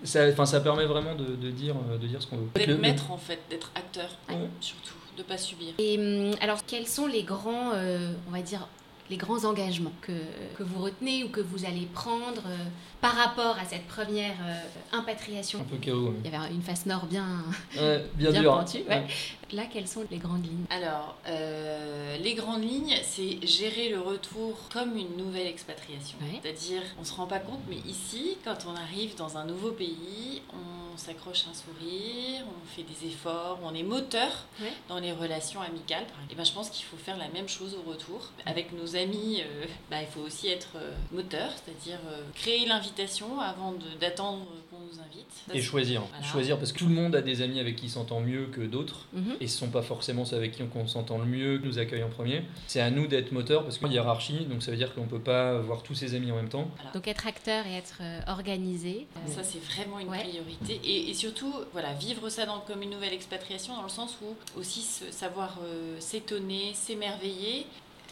Ça, 0.03 0.27
enfin, 0.29 0.45
ça 0.47 0.61
permet 0.61 0.85
vraiment 0.87 1.15
de, 1.15 1.25
de 1.37 1.51
dire, 1.51 1.75
de 1.77 2.07
dire 2.07 2.21
ce 2.21 2.27
qu'on 2.27 2.37
veut. 2.39 2.49
D'être 2.57 2.79
maître 2.81 3.11
en 3.11 3.19
fait, 3.19 3.41
d'être 3.49 3.71
acteur 3.75 4.11
Ouais. 4.29 4.49
surtout, 4.61 4.95
de 5.17 5.23
pas 5.23 5.39
subir. 5.39 5.75
Et 5.79 5.99
hum, 5.99 6.35
alors, 6.41 6.65
quels 6.67 6.87
sont 6.87 7.07
les 7.07 7.23
grands, 7.23 7.73
euh, 7.75 8.13
on 8.29 8.33
va 8.33 8.43
dire, 8.43 8.69
les 9.11 9.17
grands 9.17 9.45
engagements 9.45 9.93
que, 10.01 10.13
que, 10.57 10.63
vous 10.63 10.83
retenez 10.83 11.25
ou 11.25 11.29
que 11.29 11.41
vous 11.41 11.67
allez 11.67 11.87
prendre 11.93 12.43
euh, 12.47 12.57
par 13.05 13.17
rapport 13.17 13.59
à 13.59 13.67
cette 13.67 13.87
première 13.87 14.33
euh, 14.47 14.97
impatriation 14.97 15.61
Un 15.61 15.65
peu 15.65 15.77
chaos. 15.77 16.15
Il 16.25 16.31
y 16.31 16.35
avait 16.35 16.55
une 16.55 16.63
face 16.63 16.87
nord 16.87 17.05
bien, 17.05 17.45
Ouais, 17.77 18.03
bien, 18.15 18.31
bien 18.31 18.41
dur. 18.41 18.65
ouais. 18.89 19.07
Là, 19.53 19.65
quelles 19.71 19.87
sont 19.87 20.07
les 20.11 20.17
grandes 20.17 20.43
lignes? 20.47 20.65
Alors, 20.71 21.15
euh, 21.29 22.17
les 22.17 22.33
grandes 22.33 22.63
lignes, 22.65 22.97
c'est 23.05 23.47
gérer 23.47 23.91
le 23.91 24.01
retour 24.01 24.59
comme 24.73 24.97
une 24.97 25.19
nouvelle 25.19 25.47
expatriation. 25.47 26.17
Ouais. 26.23 26.41
C'est-à-dire, 26.43 26.81
on 26.97 27.03
ne 27.03 27.07
se 27.07 27.13
rend 27.13 27.27
pas 27.27 27.41
compte, 27.41 27.61
mais 27.69 27.77
ici, 27.87 28.39
quand 28.43 28.57
on 28.67 28.75
arrive 28.75 29.15
dans 29.17 29.37
un 29.37 29.45
nouveau 29.45 29.73
pays, 29.73 30.41
on 30.55 30.97
s'accroche 30.97 31.45
un 31.51 31.55
sourire, 31.55 32.41
on 32.49 32.67
fait 32.75 32.85
des 32.85 33.09
efforts, 33.09 33.59
on 33.63 33.75
est 33.75 33.83
moteur 33.83 34.31
Ouais. 34.63 34.73
dans 34.89 34.99
les 34.99 35.13
relations 35.13 35.61
amicales. 35.61 36.07
Et 36.31 36.35
ben, 36.35 36.45
je 36.45 36.53
pense 36.53 36.71
qu'il 36.71 36.87
faut 36.87 36.97
faire 36.97 37.19
la 37.19 37.29
même 37.29 37.49
chose 37.49 37.77
au 37.77 37.89
retour. 37.89 38.31
Avec 38.47 38.73
nos 38.73 38.97
amis, 38.97 39.43
euh, 39.43 39.67
bah, 39.91 40.01
il 40.01 40.07
faut 40.09 40.21
aussi 40.21 40.49
être 40.49 40.69
euh, 40.77 40.95
moteur, 41.13 41.51
c'est-à-dire 41.63 41.99
euh, 42.11 42.23
créer 42.35 42.65
l'invitation 42.65 42.94
avant 42.99 43.75
d'attendre 44.01 44.47
qu'on 44.71 44.79
nous 44.79 45.01
invite. 45.01 45.27
Ça, 45.49 45.55
Et 45.55 45.61
choisir. 45.61 46.03
Voilà. 46.11 46.25
Choisir 46.25 46.59
parce 46.59 46.73
que 46.73 46.79
tout 46.79 46.87
le 46.87 46.95
monde 46.95 47.15
a 47.17 47.23
des 47.23 47.43
amis 47.43 47.59
avec 47.61 47.77
qui 47.77 47.87
il 47.87 47.91
s'entend 47.91 48.21
mieux 48.21 48.47
que 48.47 48.61
d'autres. 48.61 49.07
Mhm. 49.13 49.37
Et 49.41 49.47
ce 49.49 49.59
sont 49.59 49.69
pas 49.69 49.83
forcément 49.83 50.25
ceux 50.25 50.37
avec 50.37 50.53
qui 50.53 50.63
on 50.75 50.87
s'entend 50.87 51.19
le 51.19 51.25
mieux, 51.25 51.59
qui 51.59 51.67
nous 51.67 51.79
accueillent 51.79 52.03
en 52.05 52.09
premier. 52.09 52.43
C'est 52.67 52.81
à 52.81 52.91
nous 52.91 53.07
d'être 53.07 53.33
moteur 53.33 53.63
parce 53.65 53.79
qu'il 53.79 53.87
y 53.87 53.91
a 53.91 53.93
une 53.93 53.95
hiérarchie, 53.95 54.45
donc 54.47 54.63
ça 54.63 54.71
veut 54.71 54.77
dire 54.77 54.95
qu'on 54.95 55.07
peut 55.07 55.19
pas 55.21 55.59
voir 55.59 55.83
tous 55.83 55.95
ses 55.95 56.15
amis 56.15 56.31
en 56.31 56.37
même 56.37 56.49
temps. 56.49 56.69
Donc 56.95 57.09
être 57.09 57.27
acteur 57.27 57.67
et 57.67 57.75
être 57.75 57.99
euh, 58.01 58.21
organisé. 58.29 59.07
euh, 59.17 59.31
Ça, 59.31 59.43
c'est 59.43 59.63
vraiment 59.63 59.99
une 59.99 60.09
Ouais. 60.09 60.21
priorité. 60.23 60.81
Et, 60.85 61.11
et 61.11 61.15
surtout, 61.15 61.53
voilà, 61.73 61.93
vivre 61.95 62.29
ça 62.29 62.47
dans, 62.47 62.61
comme 62.61 62.83
une 62.83 62.91
nouvelle 62.91 63.13
expatriation, 63.15 63.75
dans 63.75 63.83
le 63.83 63.89
sens 63.89 64.17
où 64.23 64.37
aussi 64.59 64.83
savoir 65.11 65.59
euh, 65.65 65.97
s'étonner, 65.99 66.73
s'émerveiller, 66.75 67.67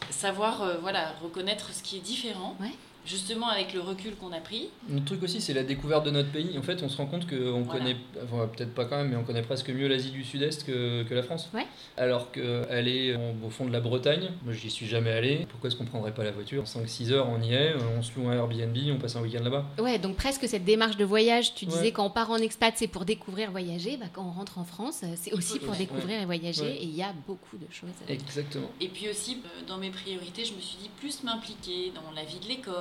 savoir 0.09 0.61
euh, 0.61 0.77
voilà, 0.81 1.13
reconnaître 1.23 1.71
ce 1.73 1.81
qui 1.83 1.97
est 1.97 2.01
différent. 2.01 2.55
Ouais. 2.59 2.71
Justement, 3.05 3.49
avec 3.49 3.73
le 3.73 3.81
recul 3.81 4.15
qu'on 4.15 4.31
a 4.31 4.39
pris. 4.39 4.69
Notre 4.89 5.05
truc 5.05 5.23
aussi, 5.23 5.41
c'est 5.41 5.53
la 5.53 5.63
découverte 5.63 6.05
de 6.05 6.11
notre 6.11 6.31
pays. 6.31 6.57
En 6.57 6.61
fait, 6.61 6.81
on 6.83 6.89
se 6.89 6.97
rend 6.97 7.05
compte 7.05 7.27
qu'on 7.27 7.61
Voilà. 7.63 7.79
connaît, 7.79 7.95
enfin, 8.23 8.47
peut-être 8.47 8.73
pas 8.73 8.85
quand 8.85 8.97
même, 8.97 9.09
mais 9.09 9.15
on 9.17 9.23
connaît 9.23 9.41
presque 9.41 9.69
mieux 9.69 9.87
l'Asie 9.87 10.11
du 10.11 10.23
Sud-Est 10.23 10.65
que, 10.65 11.03
que 11.03 11.13
la 11.13 11.23
France. 11.23 11.49
Ouais. 11.53 11.65
Alors 11.97 12.31
qu'aller 12.31 13.15
au 13.45 13.49
fond 13.49 13.65
de 13.65 13.73
la 13.73 13.81
Bretagne, 13.81 14.29
moi 14.43 14.53
j'y 14.53 14.69
suis 14.69 14.87
jamais 14.87 15.11
allé. 15.11 15.45
Pourquoi 15.49 15.67
est-ce 15.69 15.75
qu'on 15.75 15.85
prendrait 15.85 16.13
pas 16.13 16.23
la 16.23 16.31
voiture? 16.31 16.61
En 16.61 16.65
5-6 16.65 17.11
heures, 17.11 17.27
on 17.29 17.41
y 17.41 17.53
est, 17.53 17.73
on 17.97 18.01
se 18.01 18.11
loue 18.17 18.29
un 18.29 18.33
Airbnb, 18.33 18.77
on 18.91 18.97
passe 18.99 19.15
un 19.15 19.21
week-end 19.21 19.43
là-bas. 19.43 19.65
Ouais, 19.79 19.99
donc 19.99 20.15
presque 20.15 20.47
cette 20.47 20.63
démarche 20.65 20.97
de 20.97 21.05
voyage. 21.05 21.53
Tu 21.55 21.65
disais 21.65 21.81
Ouais. 21.81 21.91
quand 21.91 22.05
on 22.05 22.09
part 22.09 22.31
en 22.31 22.37
expat, 22.37 22.73
c'est 22.77 22.87
pour 22.87 23.03
découvrir, 23.05 23.51
voyager. 23.51 23.97
Bah, 23.97 24.05
quand 24.13 24.23
on 24.25 24.31
rentre 24.31 24.57
en 24.59 24.63
France, 24.63 25.01
euh, 25.03 25.07
c'est 25.17 25.33
aussi 25.33 25.59
pour 25.59 25.71
Ouais. 25.71 25.77
découvrir 25.79 26.21
et 26.21 26.25
voyager. 26.25 26.61
Ouais. 26.61 26.77
Et 26.77 26.83
il 26.85 26.95
y 26.95 27.03
a 27.03 27.13
beaucoup 27.27 27.57
de 27.57 27.65
choses. 27.71 27.89
Exactement. 28.07 28.69
Et 28.79 28.87
puis 28.87 29.09
aussi, 29.09 29.39
euh, 29.43 29.67
dans 29.67 29.77
mes 29.77 29.89
priorités, 29.89 30.45
je 30.45 30.53
me 30.53 30.61
suis 30.61 30.77
dit 30.81 30.89
plus 30.99 31.23
m'impliquer 31.23 31.91
dans 31.93 32.11
la 32.15 32.23
vie 32.23 32.39
de 32.39 32.47
l'école, 32.47 32.73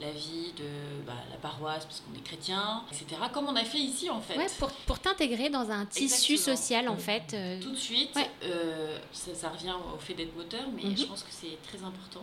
la 0.00 0.10
vie 0.10 0.52
de 0.56 0.64
bah, 1.06 1.12
la 1.30 1.36
paroisse, 1.36 1.84
parce 1.84 2.00
qu'on 2.00 2.16
est 2.18 2.22
chrétien, 2.24 2.82
etc. 2.90 3.20
Comme 3.32 3.46
on 3.46 3.54
a 3.56 3.64
fait 3.64 3.78
ici, 3.78 4.10
en 4.10 4.20
fait. 4.20 4.36
Ouais, 4.36 4.46
pour, 4.58 4.70
pour 4.86 4.98
t'intégrer 4.98 5.48
dans 5.50 5.70
un 5.70 5.86
tissu 5.86 6.32
Exactement. 6.34 6.56
social, 6.56 6.88
en 6.88 6.96
fait. 6.96 7.34
euh, 7.34 7.60
Tout 7.60 7.70
de 7.70 7.76
suite, 7.76 8.10
Ouais. 8.16 8.28
euh, 8.44 8.96
ça, 9.12 9.34
ça 9.34 9.48
revient 9.50 9.74
au 9.94 9.98
fait 9.98 10.14
d'être 10.14 10.34
moteur, 10.36 10.64
mais 10.74 10.82
Mhm. 10.90 10.96
je 10.98 11.04
pense 11.04 11.22
que 11.22 11.30
c'est 11.30 11.56
très 11.68 11.84
important. 11.84 12.22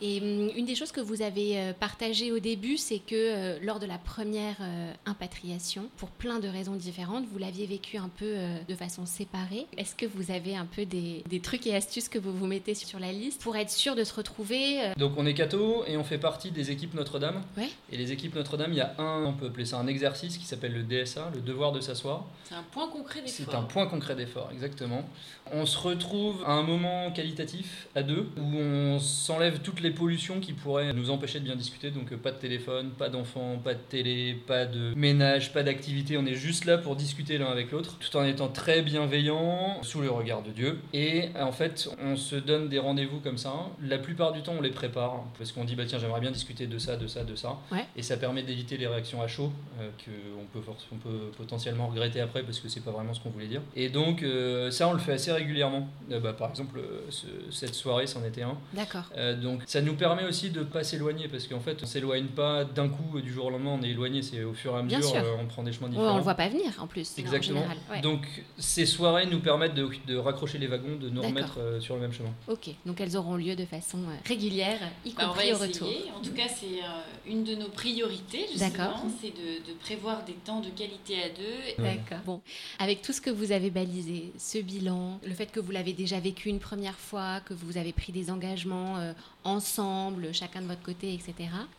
Et 0.00 0.20
hum, 0.20 0.50
une 0.56 0.64
des 0.66 0.74
choses 0.74 0.92
que 0.92 1.00
vous 1.00 1.22
avez 1.22 1.58
euh, 1.58 1.72
partagées 1.72 2.30
au 2.32 2.38
début, 2.38 2.76
c'est 2.76 2.98
que 2.98 3.14
euh, 3.14 3.58
lors 3.62 3.78
de 3.78 3.86
la 3.86 3.98
première 3.98 4.56
euh, 4.60 4.92
impatriation, 5.06 5.88
pour 5.96 6.10
plein 6.10 6.38
de 6.38 6.48
raisons 6.48 6.74
différentes, 6.76 7.24
vous 7.32 7.38
l'aviez 7.38 7.66
vécu 7.66 7.96
un 7.96 8.08
peu 8.08 8.24
euh, 8.26 8.58
de 8.68 8.74
façon 8.74 9.06
séparée. 9.06 9.66
Est-ce 9.76 9.94
que 9.94 10.06
vous 10.06 10.30
avez 10.30 10.54
un 10.56 10.66
peu 10.66 10.84
des, 10.84 11.24
des 11.28 11.40
trucs 11.40 11.66
et 11.66 11.74
astuces 11.74 12.08
que 12.08 12.18
vous 12.18 12.32
vous 12.32 12.46
mettez 12.46 12.74
sur 12.74 12.98
la 13.00 13.12
liste 13.12 13.40
pour 13.42 13.56
être 13.56 13.70
sûr 13.70 13.94
de 13.96 14.04
se 14.04 14.14
retrouver 14.14 14.80
euh, 14.82 14.92
Donc 14.96 15.12
on 15.16 15.26
est 15.26 15.34
catho 15.34 15.84
et 15.86 15.96
on 15.96 16.04
fait 16.04 16.18
partie 16.18 16.37
des 16.50 16.70
équipes 16.70 16.94
Notre-Dame. 16.94 17.42
Ouais. 17.56 17.68
Et 17.92 17.96
les 17.96 18.12
équipes 18.12 18.34
Notre-Dame, 18.34 18.72
il 18.72 18.76
y 18.78 18.80
a 18.80 18.94
un, 18.98 19.24
on 19.24 19.32
peut 19.32 19.46
appeler 19.46 19.64
ça 19.64 19.78
un 19.78 19.86
exercice 19.86 20.38
qui 20.38 20.44
s'appelle 20.46 20.72
le 20.72 20.82
DSA, 20.82 21.30
le 21.34 21.40
devoir 21.40 21.72
de 21.72 21.80
s'asseoir. 21.80 22.24
C'est 22.44 22.54
un 22.54 22.62
point 22.70 22.88
concret 22.88 23.20
C'est 23.26 23.44
d'effort. 23.44 23.60
un 23.60 23.64
point 23.64 23.86
concret 23.86 24.14
d'effort, 24.14 24.48
exactement. 24.52 25.08
On 25.52 25.66
se 25.66 25.78
retrouve 25.78 26.42
à 26.46 26.52
un 26.52 26.62
moment 26.62 27.10
qualitatif, 27.10 27.88
à 27.94 28.02
deux, 28.02 28.28
où 28.36 28.56
on 28.56 28.98
s'enlève 28.98 29.60
toutes 29.60 29.80
les 29.80 29.90
pollutions 29.90 30.40
qui 30.40 30.52
pourraient 30.52 30.92
nous 30.92 31.10
empêcher 31.10 31.40
de 31.40 31.44
bien 31.44 31.56
discuter. 31.56 31.90
Donc 31.90 32.12
euh, 32.12 32.16
pas 32.16 32.30
de 32.32 32.36
téléphone, 32.38 32.90
pas 32.90 33.08
d'enfants, 33.08 33.58
pas 33.62 33.74
de 33.74 33.80
télé, 33.80 34.34
pas 34.46 34.66
de 34.66 34.92
ménage, 34.94 35.52
pas 35.52 35.62
d'activité. 35.62 36.16
On 36.18 36.26
est 36.26 36.34
juste 36.34 36.64
là 36.66 36.78
pour 36.78 36.96
discuter 36.96 37.38
l'un 37.38 37.46
avec 37.46 37.70
l'autre, 37.72 37.96
tout 37.98 38.16
en 38.16 38.24
étant 38.24 38.48
très 38.48 38.82
bienveillant, 38.82 39.82
sous 39.82 40.00
le 40.00 40.10
regard 40.10 40.42
de 40.42 40.50
Dieu. 40.50 40.78
Et 40.92 41.28
en 41.40 41.52
fait, 41.52 41.88
on 42.02 42.16
se 42.16 42.36
donne 42.36 42.68
des 42.68 42.78
rendez-vous 42.78 43.20
comme 43.20 43.38
ça. 43.38 43.52
La 43.82 43.98
plupart 43.98 44.32
du 44.32 44.42
temps, 44.42 44.54
on 44.58 44.60
les 44.60 44.70
prépare, 44.70 45.24
parce 45.38 45.52
qu'on 45.52 45.64
dit, 45.64 45.74
bah 45.74 45.84
tiens, 45.86 45.98
j'aimerais 45.98 46.20
bien 46.20 46.27
discuter 46.30 46.66
de 46.66 46.78
ça, 46.78 46.96
de 46.96 47.06
ça, 47.06 47.24
de 47.24 47.34
ça. 47.34 47.56
Ouais. 47.72 47.84
Et 47.96 48.02
ça 48.02 48.16
permet 48.16 48.42
d'éviter 48.42 48.76
les 48.76 48.86
réactions 48.86 49.20
à 49.22 49.28
chaud, 49.28 49.52
euh, 49.80 49.90
qu'on 50.04 50.44
peut, 50.60 50.64
on 50.92 50.96
peut 50.96 51.30
potentiellement 51.36 51.88
regretter 51.88 52.20
après, 52.20 52.42
parce 52.42 52.60
que 52.60 52.68
c'est 52.68 52.80
pas 52.84 52.90
vraiment 52.90 53.14
ce 53.14 53.20
qu'on 53.20 53.30
voulait 53.30 53.46
dire. 53.46 53.60
Et 53.76 53.88
donc, 53.88 54.22
euh, 54.22 54.70
ça, 54.70 54.88
on 54.88 54.92
le 54.92 54.98
fait 54.98 55.12
assez 55.12 55.32
régulièrement. 55.32 55.88
Euh, 56.10 56.20
bah, 56.20 56.32
par 56.32 56.50
exemple, 56.50 56.78
euh, 56.78 57.00
ce- 57.10 57.26
cette 57.50 57.74
soirée, 57.74 58.06
c'en 58.06 58.24
était 58.24 58.42
un. 58.42 58.56
D'accord. 58.72 59.04
Euh, 59.16 59.34
donc, 59.40 59.62
ça 59.66 59.80
nous 59.80 59.94
permet 59.94 60.24
aussi 60.24 60.50
de 60.50 60.62
pas 60.62 60.84
s'éloigner, 60.84 61.28
parce 61.28 61.46
qu'en 61.46 61.60
fait, 61.60 61.78
on 61.82 61.86
s'éloigne 61.86 62.26
pas 62.26 62.64
d'un 62.64 62.88
coup, 62.88 63.20
du 63.20 63.32
jour 63.32 63.46
au 63.46 63.50
lendemain, 63.50 63.78
on 63.80 63.82
est 63.82 63.90
éloigné, 63.90 64.22
c'est 64.22 64.44
au 64.44 64.54
fur 64.54 64.74
et 64.74 64.78
à 64.78 64.82
mesure, 64.82 65.14
euh, 65.14 65.36
on 65.40 65.46
prend 65.46 65.62
des 65.62 65.72
chemins 65.72 65.86
Ouais, 65.86 65.92
différents. 65.92 66.14
on 66.14 66.16
le 66.18 66.22
voit 66.22 66.34
pas 66.34 66.48
venir 66.48 66.72
en 66.80 66.86
plus. 66.86 67.12
en 67.16 67.20
Exactement. 67.20 67.60
général. 67.60 67.78
Ouais. 67.90 68.00
Donc, 68.00 68.26
ces 68.58 68.86
soirées 68.86 69.26
nous 69.26 69.40
permettent 69.40 69.74
de, 69.74 69.88
de 70.06 70.16
raccrocher 70.16 70.58
les 70.58 70.66
wagons, 70.66 70.96
de 70.96 71.08
nous 71.08 71.22
remettre 71.22 71.58
euh, 71.58 71.80
sur 71.80 71.94
le 71.94 72.00
même 72.02 72.12
chemin. 72.12 72.30
Ok, 72.48 72.70
donc 72.86 73.00
elles 73.00 73.16
auront 73.16 73.36
lieu 73.36 73.56
de 73.56 73.64
façon 73.64 73.98
euh, 73.98 74.14
régulière, 74.26 74.78
y 75.04 75.12
Bah, 75.12 75.22
on 75.24 75.26
va 75.28 75.28
compris 75.32 75.52
au 75.52 75.64
essayer. 75.64 76.04
En 76.18 76.20
tout 76.20 76.32
cas, 76.32 76.48
c'est 76.48 76.82
euh, 76.82 77.30
une 77.30 77.44
de 77.44 77.54
nos 77.54 77.68
priorités, 77.68 78.46
justement, 78.50 79.04
c'est 79.20 79.30
de, 79.30 79.64
de 79.68 79.72
prévoir 79.78 80.24
des 80.24 80.32
temps 80.32 80.60
de 80.60 80.68
qualité 80.68 81.22
à 81.22 81.28
deux. 81.28 81.82
D'accord. 81.82 82.18
Bon, 82.26 82.40
avec 82.80 83.02
tout 83.02 83.12
ce 83.12 83.20
que 83.20 83.30
vous 83.30 83.52
avez 83.52 83.70
balisé, 83.70 84.32
ce 84.36 84.58
bilan, 84.58 85.20
le 85.24 85.32
fait 85.32 85.52
que 85.52 85.60
vous 85.60 85.70
l'avez 85.70 85.92
déjà 85.92 86.18
vécu 86.18 86.48
une 86.48 86.58
première 86.58 86.98
fois, 86.98 87.40
que 87.40 87.54
vous 87.54 87.76
avez 87.76 87.92
pris 87.92 88.12
des 88.12 88.32
engagements 88.32 88.96
euh, 88.98 89.12
ensemble, 89.44 90.32
chacun 90.34 90.60
de 90.62 90.66
votre 90.66 90.82
côté, 90.82 91.14
etc. 91.14 91.34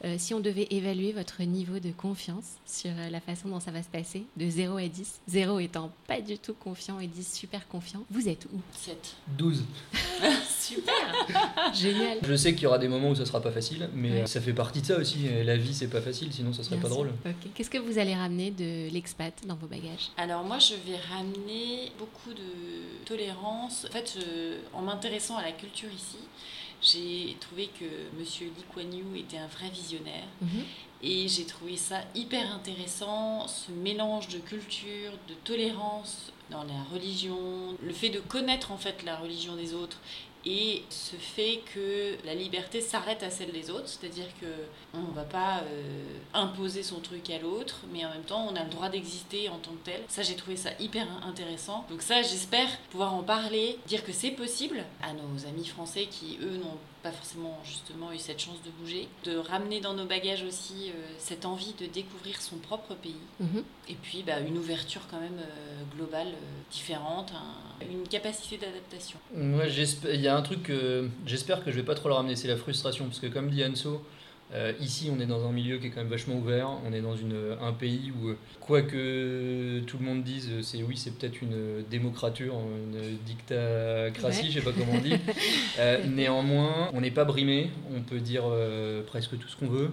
euh, 0.05 0.15
si 0.17 0.33
on 0.33 0.39
devait 0.39 0.67
évaluer 0.71 1.11
votre 1.11 1.41
niveau 1.43 1.79
de 1.79 1.91
confiance 1.91 2.57
sur 2.65 2.91
euh, 2.91 3.09
la 3.09 3.19
façon 3.19 3.49
dont 3.49 3.59
ça 3.59 3.71
va 3.71 3.83
se 3.83 3.87
passer, 3.89 4.23
de 4.37 4.49
0 4.49 4.77
à 4.77 4.87
10, 4.87 5.19
0 5.27 5.59
étant 5.59 5.91
pas 6.07 6.21
du 6.21 6.37
tout 6.37 6.53
confiant 6.53 6.99
et 6.99 7.07
10 7.07 7.31
super 7.33 7.67
confiant, 7.67 8.03
vous 8.09 8.27
êtes 8.27 8.45
où? 8.53 8.59
7. 8.75 9.15
12. 9.37 9.63
Super 10.59 10.93
Génial. 11.73 12.19
Je 12.23 12.35
sais 12.35 12.53
qu'il 12.53 12.63
y 12.63 12.67
aura 12.67 12.77
des 12.77 12.87
moments 12.87 13.09
où 13.09 13.15
ça 13.15 13.25
sera 13.25 13.41
pas 13.41 13.51
facile, 13.51 13.89
mais 13.93 14.09
Ouais. 14.11 14.21
euh, 14.21 14.25
ça 14.25 14.39
fait 14.41 14.53
partie 14.53 14.81
de 14.81 14.85
ça 14.85 14.97
aussi. 14.97 15.27
La 15.43 15.57
vie, 15.57 15.73
c'est 15.73 15.87
pas 15.87 16.01
facile, 16.01 16.31
sinon 16.31 16.53
ça 16.53 16.63
serait 16.63 16.75
Bien 16.75 16.83
pas 16.83 16.87
sûr. 16.89 16.95
drôle. 16.95 17.13
Ok. 17.25 17.51
Qu'est-ce 17.55 17.69
que 17.69 17.77
vous 17.77 17.97
allez 17.97 18.13
ramener 18.15 18.51
de 18.51 18.89
l'expat 18.91 19.33
dans 19.47 19.55
vos 19.55 19.67
bagages? 19.67 20.09
Alors 20.17 20.43
moi, 20.43 20.59
je 20.59 20.73
vais 20.75 20.97
ramener 21.11 21.91
beaucoup 21.97 22.33
de 22.33 23.05
tolérance. 23.05 23.85
En 23.89 23.91
fait, 23.91 24.15
je- 24.19 24.77
en 24.77 24.81
m'intéressant 24.81 25.37
à 25.37 25.41
la 25.43 25.51
culture 25.51 25.89
ici, 25.91 26.17
j'ai 26.81 27.35
trouvé 27.39 27.69
que 27.79 27.85
Monsieur 28.17 28.47
Lee 28.47 28.63
Kuan 28.73 28.93
Yew 28.93 29.17
était 29.17 29.37
un 29.37 29.47
vrai 29.47 29.69
visionnaire. 29.69 30.27
Mhm. 30.41 30.63
Et 31.01 31.27
j'ai 31.27 31.45
trouvé 31.45 31.77
ça 31.77 32.01
hyper 32.13 32.53
intéressant, 32.53 33.47
ce 33.47 33.71
mélange 33.71 34.27
de 34.27 34.39
culture, 34.39 35.11
de 35.29 35.33
tolérance 35.45 36.33
dans 36.49 36.63
la 36.63 36.83
religion, 36.91 37.77
le 37.81 37.93
fait 37.93 38.09
de 38.09 38.19
connaître 38.19 38.71
en 38.71 38.77
fait 38.77 39.03
la 39.03 39.15
religion 39.15 39.55
des 39.55 39.73
autres 39.73 39.99
et 40.45 40.83
ce 40.89 41.15
fait 41.15 41.61
que 41.73 42.15
la 42.25 42.33
liberté 42.33 42.81
s'arrête 42.81 43.23
à 43.23 43.29
celle 43.29 43.51
des 43.51 43.69
autres, 43.69 43.87
c'est-à-dire 43.87 44.27
que 44.39 44.47
on 44.93 44.99
ne 45.01 45.13
va 45.13 45.23
pas 45.23 45.59
euh, 45.63 46.03
imposer 46.33 46.81
son 46.81 46.99
truc 46.99 47.29
à 47.29 47.39
l'autre, 47.39 47.81
mais 47.91 48.05
en 48.05 48.09
même 48.09 48.23
temps 48.23 48.47
on 48.49 48.55
a 48.55 48.63
le 48.63 48.69
droit 48.69 48.89
d'exister 48.89 49.49
en 49.49 49.57
tant 49.57 49.71
que 49.71 49.85
tel. 49.85 50.01
Ça 50.07 50.21
j'ai 50.21 50.35
trouvé 50.35 50.55
ça 50.55 50.69
hyper 50.79 51.07
intéressant. 51.25 51.85
Donc 51.89 52.01
ça 52.01 52.21
j'espère 52.21 52.69
pouvoir 52.89 53.13
en 53.13 53.23
parler, 53.23 53.77
dire 53.87 54.03
que 54.05 54.13
c'est 54.13 54.31
possible 54.31 54.83
à 55.01 55.13
nos 55.13 55.45
amis 55.47 55.65
français 55.65 56.07
qui 56.09 56.37
eux 56.41 56.57
n'ont 56.57 56.77
pas 57.03 57.11
forcément 57.11 57.57
justement 57.63 58.11
eu 58.11 58.17
cette 58.17 58.39
chance 58.39 58.57
de 58.65 58.71
bouger, 58.71 59.07
de 59.23 59.37
ramener 59.37 59.79
dans 59.79 59.93
nos 59.93 60.05
bagages 60.05 60.43
aussi 60.43 60.89
euh, 60.89 60.93
cette 61.17 61.45
envie 61.45 61.73
de 61.79 61.85
découvrir 61.85 62.41
son 62.41 62.57
propre 62.57 62.93
pays 62.95 63.15
Mhm. 63.39 63.63
et 63.87 63.95
puis 63.95 64.23
bah, 64.23 64.39
une 64.41 64.57
ouverture 64.57 65.01
quand 65.09 65.19
même 65.19 65.39
euh, 65.39 65.95
globale, 65.95 66.27
euh, 66.27 66.61
différente, 66.71 67.31
un- 67.33 67.85
une 67.89 68.07
capacité 68.07 68.57
d'adaptation. 68.57 69.17
Moi, 69.33 69.67
j'espère- 69.69 70.13
il 70.13 70.21
y 70.21 70.27
a 70.27 70.35
un 70.35 70.41
truc 70.41 70.63
que 70.63 71.07
j'espère 71.25 71.63
que 71.63 71.71
je 71.71 71.77
vais 71.77 71.83
pas 71.85 71.95
trop 71.95 72.09
le 72.09 72.15
ramener, 72.15 72.35
c'est 72.35 72.49
la 72.49 72.57
frustration. 72.57 73.05
Parce 73.05 73.19
que, 73.19 73.27
comme 73.27 73.49
dit 73.49 73.63
Anso, 73.63 74.03
euh, 74.53 74.73
ici, 74.79 75.11
on 75.15 75.19
est 75.19 75.27
dans 75.27 75.47
un 75.47 75.51
milieu 75.51 75.77
qui 75.77 75.87
est 75.87 75.89
quand 75.91 76.01
même 76.01 76.07
vachement 76.09 76.35
ouvert. 76.35 76.69
On 76.87 76.91
est 76.91 77.01
dans 77.01 77.15
une, 77.15 77.55
un 77.61 77.71
pays 77.71 78.11
où, 78.19 78.29
euh, 78.29 78.37
quoi 78.59 78.81
que 78.81 79.79
tout 79.85 79.97
le 79.99 80.05
monde 80.05 80.23
dise, 80.23 80.49
euh, 80.51 80.61
c'est 80.63 80.81
oui, 80.81 80.97
c'est 80.97 81.11
peut-être 81.17 81.41
une 81.43 81.83
démocrature, 81.89 82.55
une 82.55 83.17
dictacratie, 83.25 84.43
Ouais. 84.45 84.49
je 84.49 84.59
sais 84.59 84.61
pas 84.65 84.71
comment 84.71 84.93
on 84.93 85.01
dit. 85.01 85.13
Euh, 85.79 86.03
néanmoins, 86.07 86.89
on 86.93 86.99
n'est 87.01 87.11
pas 87.11 87.23
brimé. 87.25 87.69
On 87.95 88.01
peut 88.01 88.19
dire 88.19 88.43
euh, 88.45 89.01
presque 89.03 89.37
tout 89.37 89.47
ce 89.47 89.55
qu'on 89.55 89.67
veut. 89.69 89.91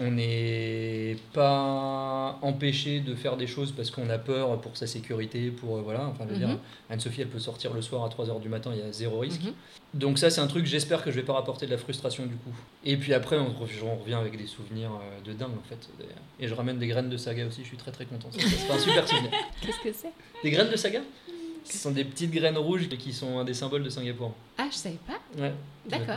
On 0.00 0.10
n'est 0.10 1.16
pas 1.32 2.38
empêché 2.42 3.00
de 3.00 3.14
faire 3.14 3.36
des 3.36 3.46
choses 3.46 3.72
parce 3.72 3.90
qu'on 3.90 4.08
a 4.10 4.18
peur 4.18 4.60
pour 4.60 4.76
sa 4.76 4.86
sécurité, 4.86 5.50
pour 5.50 5.76
euh, 5.76 5.82
voilà. 5.82 6.06
Enfin, 6.06 6.24
je 6.28 6.32
veux 6.32 6.38
dire, 6.38 6.48
Mhm. 6.48 6.58
Anne-Sophie, 6.90 7.20
elle 7.22 7.28
peut 7.28 7.38
sortir 7.38 7.72
le 7.74 7.82
soir 7.82 8.04
à 8.04 8.08
3h 8.08 8.40
du 8.40 8.48
matin, 8.48 8.70
il 8.74 8.80
y 8.80 8.82
a 8.82 8.90
zéro 8.92 9.18
risque. 9.20 9.42
Mhm. 9.42 9.52
Donc 9.94 10.18
ça, 10.18 10.30
c'est 10.30 10.40
un 10.40 10.46
truc, 10.46 10.64
j'espère 10.64 11.04
que 11.04 11.10
je 11.10 11.16
vais 11.16 11.22
pas 11.26 11.34
rapporter 11.34 11.66
de 11.66 11.70
la 11.70 11.78
frustration 11.78 12.24
du 12.24 12.36
coup. 12.36 12.50
Et 12.84 12.96
puis 12.96 13.12
après, 13.12 13.36
on, 13.38 13.50
re- 13.50 13.68
j'en 13.78 13.94
reviens 13.96 14.18
avec 14.20 14.38
des 14.38 14.46
souvenirs 14.46 14.90
euh, 14.92 15.20
de 15.28 15.34
dingue 15.34 15.50
en 15.58 15.68
fait. 15.68 15.88
Et 16.40 16.48
je 16.48 16.54
ramène 16.54 16.78
des 16.78 16.86
graines 16.86 17.10
de 17.10 17.16
saga 17.18 17.46
aussi, 17.46 17.60
je 17.62 17.68
suis 17.68 17.76
très 17.76 17.92
très 17.92 18.06
content. 18.06 18.28
C'est 18.32 18.70
un 18.72 18.78
super 18.78 19.06
souvenir. 19.06 19.30
Qu'est-ce 19.60 19.80
que 19.80 19.92
c'est? 19.92 20.12
Des 20.42 20.50
graines 20.50 20.70
de 20.70 20.76
saga? 20.76 21.00
Ce 21.64 21.78
sont 21.78 21.90
des 21.92 22.04
petites 22.04 22.30
graines 22.30 22.58
rouges 22.58 22.88
qui 22.88 23.12
sont 23.12 23.38
un 23.38 23.44
des 23.44 23.54
symboles 23.54 23.82
de 23.84 23.88
Singapour. 23.90 24.34
Ah, 24.58 24.68
je 24.70 24.76
savais 24.76 24.98
pas. 25.06 25.18
Ouais, 25.40 25.54
D'accord. 25.86 26.16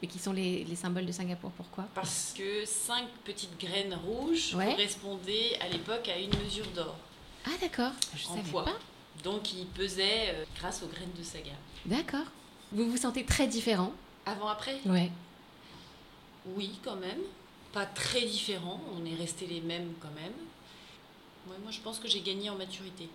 Mais 0.00 0.08
qui 0.08 0.18
sont 0.18 0.32
les, 0.32 0.64
les 0.64 0.76
symboles 0.76 1.06
de 1.06 1.12
Singapour 1.12 1.50
Pourquoi? 1.52 1.84
Parce 1.94 2.34
que 2.36 2.64
cinq 2.64 3.06
petites 3.24 3.58
graines 3.60 3.94
rouges 4.06 4.54
Ouais. 4.54 4.70
correspondaient 4.70 5.58
à 5.60 5.68
l'époque 5.68 6.08
à 6.08 6.18
une 6.18 6.30
mesure 6.44 6.66
d'or 6.74 6.96
Ah, 7.44 7.50
d'accord. 7.60 7.92
Je 8.16 8.26
en 8.28 8.36
savais 8.36 8.50
poids. 8.50 8.64
pas. 8.64 8.78
Donc 9.22 9.52
ils 9.52 9.66
pesaient 9.66 10.30
euh, 10.30 10.44
grâce 10.58 10.82
aux 10.82 10.88
graines 10.88 11.12
de 11.18 11.22
saga. 11.22 11.52
D'accord. 11.86 12.26
Vous 12.72 12.88
vous 12.90 12.96
sentez 12.96 13.24
très 13.24 13.46
différent 13.46 13.92
Avant-après 14.26 14.78
Ouais. 14.86 15.10
Oui, 16.46 16.78
quand 16.84 16.96
même. 16.96 17.20
Pas 17.72 17.86
très 17.86 18.22
différents, 18.22 18.80
on 18.96 19.04
est 19.04 19.14
restés 19.14 19.46
les 19.46 19.60
mêmes 19.60 19.92
quand 20.00 20.12
même. 20.14 20.32
Ouais, 21.48 21.56
moi 21.62 21.70
je 21.72 21.80
pense 21.80 21.98
que 21.98 22.08
j'ai 22.08 22.20
gagné 22.20 22.48
en 22.50 22.54
maturité. 22.56 23.08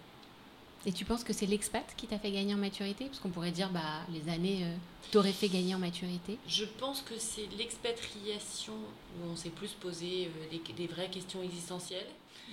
Et 0.86 0.92
tu 0.94 1.04
penses 1.04 1.24
que 1.24 1.34
c'est 1.34 1.46
l'expat 1.46 1.84
qui 1.98 2.08
t'a 2.08 2.18
fait 2.18 2.32
gagner 2.32 2.54
en 2.54 2.58
maturité? 2.58 3.06
Parce 3.06 3.20
qu'on 3.20 3.30
pourrait 3.30 3.52
dire, 3.52 3.70
bah, 3.70 3.82
les 4.14 4.32
années 4.32 4.60
euh, 4.64 4.76
t'auraient 5.12 5.34
fait 5.34 5.50
gagner 5.50 5.76
en 5.76 5.80
maturité. 5.80 6.38
Je 6.48 6.64
pense 6.80 7.02
que 7.02 7.16
c'est 7.18 7.48
l'expatriation 7.58 8.74
où 8.74 9.32
on 9.32 9.36
s'est 9.36 9.50
plus 9.50 9.74
posé 9.74 10.28
euh, 10.28 10.52
des, 10.52 10.74
des 10.74 10.88
vraies 10.88 11.10
questions 11.10 11.44
existentielles. 11.44 12.08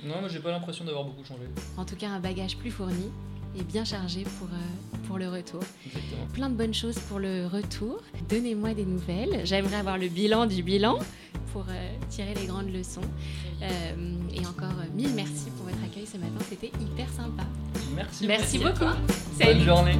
Non, 0.05 0.17
mais 0.23 0.29
j'ai 0.29 0.41
pas 0.41 0.51
l'impression 0.51 0.85
d'avoir 0.85 1.05
beaucoup 1.05 1.25
changé. 1.25 1.45
En 1.77 1.85
tout 1.85 1.97
cas, 1.97 2.09
un 2.09 2.21
bagage 2.21 2.57
plus 2.57 2.71
fourni 2.71 3.11
et 3.59 3.63
bien 3.63 3.85
chargé 3.85 4.25
pour, 4.25 4.49
euh, 4.49 5.07
pour 5.07 5.19
le 5.19 5.29
retour. 5.31 5.63
Exactement. 5.87 6.27
Plein 6.35 6.51
de 6.51 6.55
bonnes 6.57 6.75
choses 6.75 6.99
pour 7.09 7.21
le 7.21 7.47
retour. 7.47 8.03
Donnez-moi 8.29 8.75
des 8.75 8.85
nouvelles. 8.85 9.47
J'aimerais 9.47 9.77
avoir 9.77 9.99
le 9.99 10.09
bilan 10.09 10.47
du 10.47 10.63
bilan 10.63 10.99
pour 11.53 11.65
euh, 11.69 11.97
tirer 12.11 12.35
les 12.35 12.47
grandes 12.47 12.73
leçons. 12.73 13.01
Euh, 13.63 14.19
et 14.35 14.41
encore 14.41 14.79
euh, 14.81 14.95
mille 14.95 15.15
merci 15.15 15.49
pour 15.57 15.67
votre 15.67 15.83
accueil 15.85 16.07
ce 16.07 16.19
matin. 16.19 16.45
C'était 16.51 16.73
hyper 16.83 17.11
sympa. 17.11 17.45
Merci. 17.97 18.27
Merci 18.27 18.59
Merci 18.59 18.65
à 18.65 18.71
beaucoup. 18.71 18.93
Bonne 19.41 19.61
journée. 19.65 19.99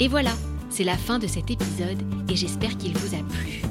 Et 0.00 0.08
voilà, 0.08 0.30
c'est 0.70 0.84
la 0.84 0.96
fin 0.96 1.18
de 1.18 1.26
cet 1.26 1.50
épisode 1.50 1.98
et 2.28 2.36
j'espère 2.36 2.76
qu'il 2.76 2.96
vous 2.96 3.14
a 3.14 3.18
plu. 3.18 3.62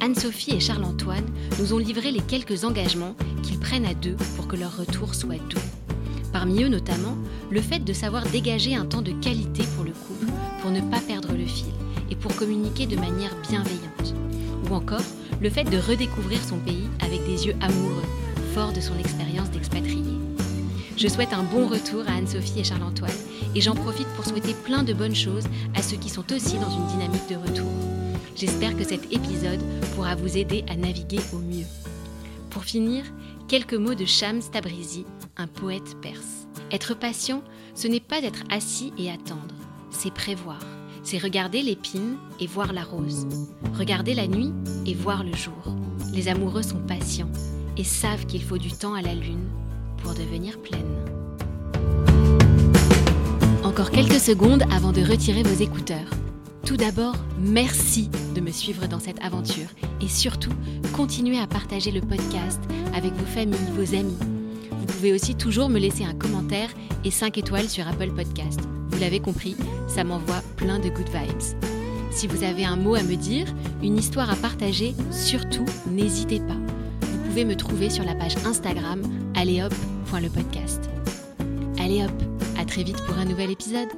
Anne-Sophie 0.00 0.54
et 0.54 0.60
Charles-Antoine 0.60 1.26
nous 1.58 1.74
ont 1.74 1.78
livré 1.78 2.10
les 2.10 2.20
quelques 2.20 2.64
engagements 2.64 3.14
qu'ils 3.42 3.58
prennent 3.58 3.86
à 3.86 3.94
deux 3.94 4.16
pour 4.36 4.46
que 4.46 4.56
leur 4.56 4.76
retour 4.76 5.14
soit 5.14 5.36
doux. 5.50 5.60
Parmi 6.32 6.62
eux 6.62 6.68
notamment, 6.68 7.16
le 7.50 7.60
fait 7.60 7.80
de 7.80 7.92
savoir 7.92 8.24
dégager 8.24 8.74
un 8.74 8.86
temps 8.86 9.02
de 9.02 9.12
qualité 9.12 9.62
pour 9.74 9.84
le 9.84 9.92
couple, 9.92 10.32
pour 10.60 10.70
ne 10.70 10.80
pas 10.80 11.00
perdre 11.00 11.32
le 11.32 11.46
fil 11.46 11.72
et 12.10 12.16
pour 12.16 12.34
communiquer 12.34 12.86
de 12.86 12.96
manière 12.96 13.34
bienveillante. 13.48 14.14
Ou 14.68 14.74
encore, 14.74 15.04
le 15.40 15.50
fait 15.50 15.64
de 15.64 15.78
redécouvrir 15.78 16.42
son 16.42 16.58
pays 16.58 16.88
avec 17.00 17.24
des 17.26 17.46
yeux 17.46 17.56
amoureux, 17.60 18.02
fort 18.54 18.72
de 18.72 18.80
son 18.80 18.98
expérience 18.98 19.50
d'expatrié. 19.50 20.23
Je 20.96 21.08
souhaite 21.08 21.32
un 21.32 21.42
bon 21.42 21.66
retour 21.66 22.04
à 22.06 22.12
Anne-Sophie 22.12 22.60
et 22.60 22.64
Charles-Antoine 22.64 23.10
et 23.56 23.60
j'en 23.60 23.74
profite 23.74 24.06
pour 24.14 24.24
souhaiter 24.24 24.54
plein 24.54 24.84
de 24.84 24.92
bonnes 24.92 25.14
choses 25.14 25.44
à 25.74 25.82
ceux 25.82 25.96
qui 25.96 26.08
sont 26.08 26.24
aussi 26.32 26.56
dans 26.58 26.70
une 26.70 26.86
dynamique 26.86 27.28
de 27.28 27.34
retour. 27.34 27.70
J'espère 28.36 28.76
que 28.76 28.84
cet 28.84 29.12
épisode 29.12 29.60
pourra 29.94 30.14
vous 30.14 30.36
aider 30.36 30.64
à 30.68 30.76
naviguer 30.76 31.18
au 31.32 31.38
mieux. 31.38 31.66
Pour 32.50 32.64
finir, 32.64 33.04
quelques 33.48 33.74
mots 33.74 33.96
de 33.96 34.04
Shams 34.04 34.42
Tabrizi, 34.52 35.04
un 35.36 35.48
poète 35.48 36.00
perse. 36.00 36.46
Être 36.70 36.94
patient, 36.94 37.42
ce 37.74 37.88
n'est 37.88 37.98
pas 37.98 38.20
d'être 38.20 38.44
assis 38.48 38.92
et 38.96 39.10
attendre, 39.10 39.54
c'est 39.90 40.14
prévoir. 40.14 40.60
C'est 41.02 41.18
regarder 41.18 41.60
l'épine 41.62 42.16
et 42.38 42.46
voir 42.46 42.72
la 42.72 42.84
rose. 42.84 43.26
Regarder 43.76 44.14
la 44.14 44.28
nuit 44.28 44.52
et 44.86 44.94
voir 44.94 45.24
le 45.24 45.34
jour. 45.34 45.74
Les 46.12 46.28
amoureux 46.28 46.62
sont 46.62 46.78
patients 46.78 47.30
et 47.76 47.84
savent 47.84 48.26
qu'il 48.26 48.42
faut 48.42 48.58
du 48.58 48.70
temps 48.70 48.94
à 48.94 49.02
la 49.02 49.14
lune 49.14 49.50
devenir 50.12 50.58
pleine. 50.58 50.82
Encore 53.64 53.90
quelques 53.90 54.20
secondes 54.20 54.64
avant 54.70 54.92
de 54.92 55.00
retirer 55.00 55.42
vos 55.42 55.62
écouteurs. 55.62 56.10
Tout 56.66 56.76
d'abord, 56.76 57.16
merci 57.38 58.10
de 58.34 58.40
me 58.40 58.50
suivre 58.50 58.86
dans 58.86 58.98
cette 58.98 59.22
aventure 59.22 59.68
et 60.00 60.08
surtout, 60.08 60.52
continuez 60.92 61.38
à 61.38 61.46
partager 61.46 61.90
le 61.90 62.00
podcast 62.00 62.60
avec 62.94 63.12
vos 63.14 63.26
familles, 63.26 63.58
vos 63.74 63.94
amis. 63.94 64.16
Vous 64.70 64.86
pouvez 64.86 65.12
aussi 65.12 65.34
toujours 65.34 65.68
me 65.68 65.78
laisser 65.78 66.04
un 66.04 66.14
commentaire 66.14 66.68
et 67.04 67.10
5 67.10 67.38
étoiles 67.38 67.68
sur 67.68 67.86
Apple 67.88 68.10
Podcast. 68.10 68.60
Vous 68.90 69.00
l'avez 69.00 69.20
compris, 69.20 69.56
ça 69.88 70.04
m'envoie 70.04 70.42
plein 70.56 70.78
de 70.78 70.88
good 70.88 71.08
vibes. 71.08 71.58
Si 72.10 72.26
vous 72.26 72.44
avez 72.44 72.64
un 72.64 72.76
mot 72.76 72.94
à 72.94 73.02
me 73.02 73.16
dire, 73.16 73.46
une 73.82 73.98
histoire 73.98 74.30
à 74.30 74.36
partager, 74.36 74.94
surtout 75.10 75.66
n'hésitez 75.90 76.38
pas. 76.38 76.56
Vous 77.00 77.18
pouvez 77.28 77.44
me 77.44 77.56
trouver 77.56 77.90
sur 77.90 78.04
la 78.04 78.14
page 78.14 78.36
Instagram 78.46 79.02
alléhop.lepodcast. 80.14 80.90
Allez 81.78 82.04
hop, 82.04 82.10
à 82.58 82.64
très 82.64 82.82
vite 82.82 83.02
pour 83.06 83.16
un 83.18 83.24
nouvel 83.24 83.50
épisode. 83.50 83.88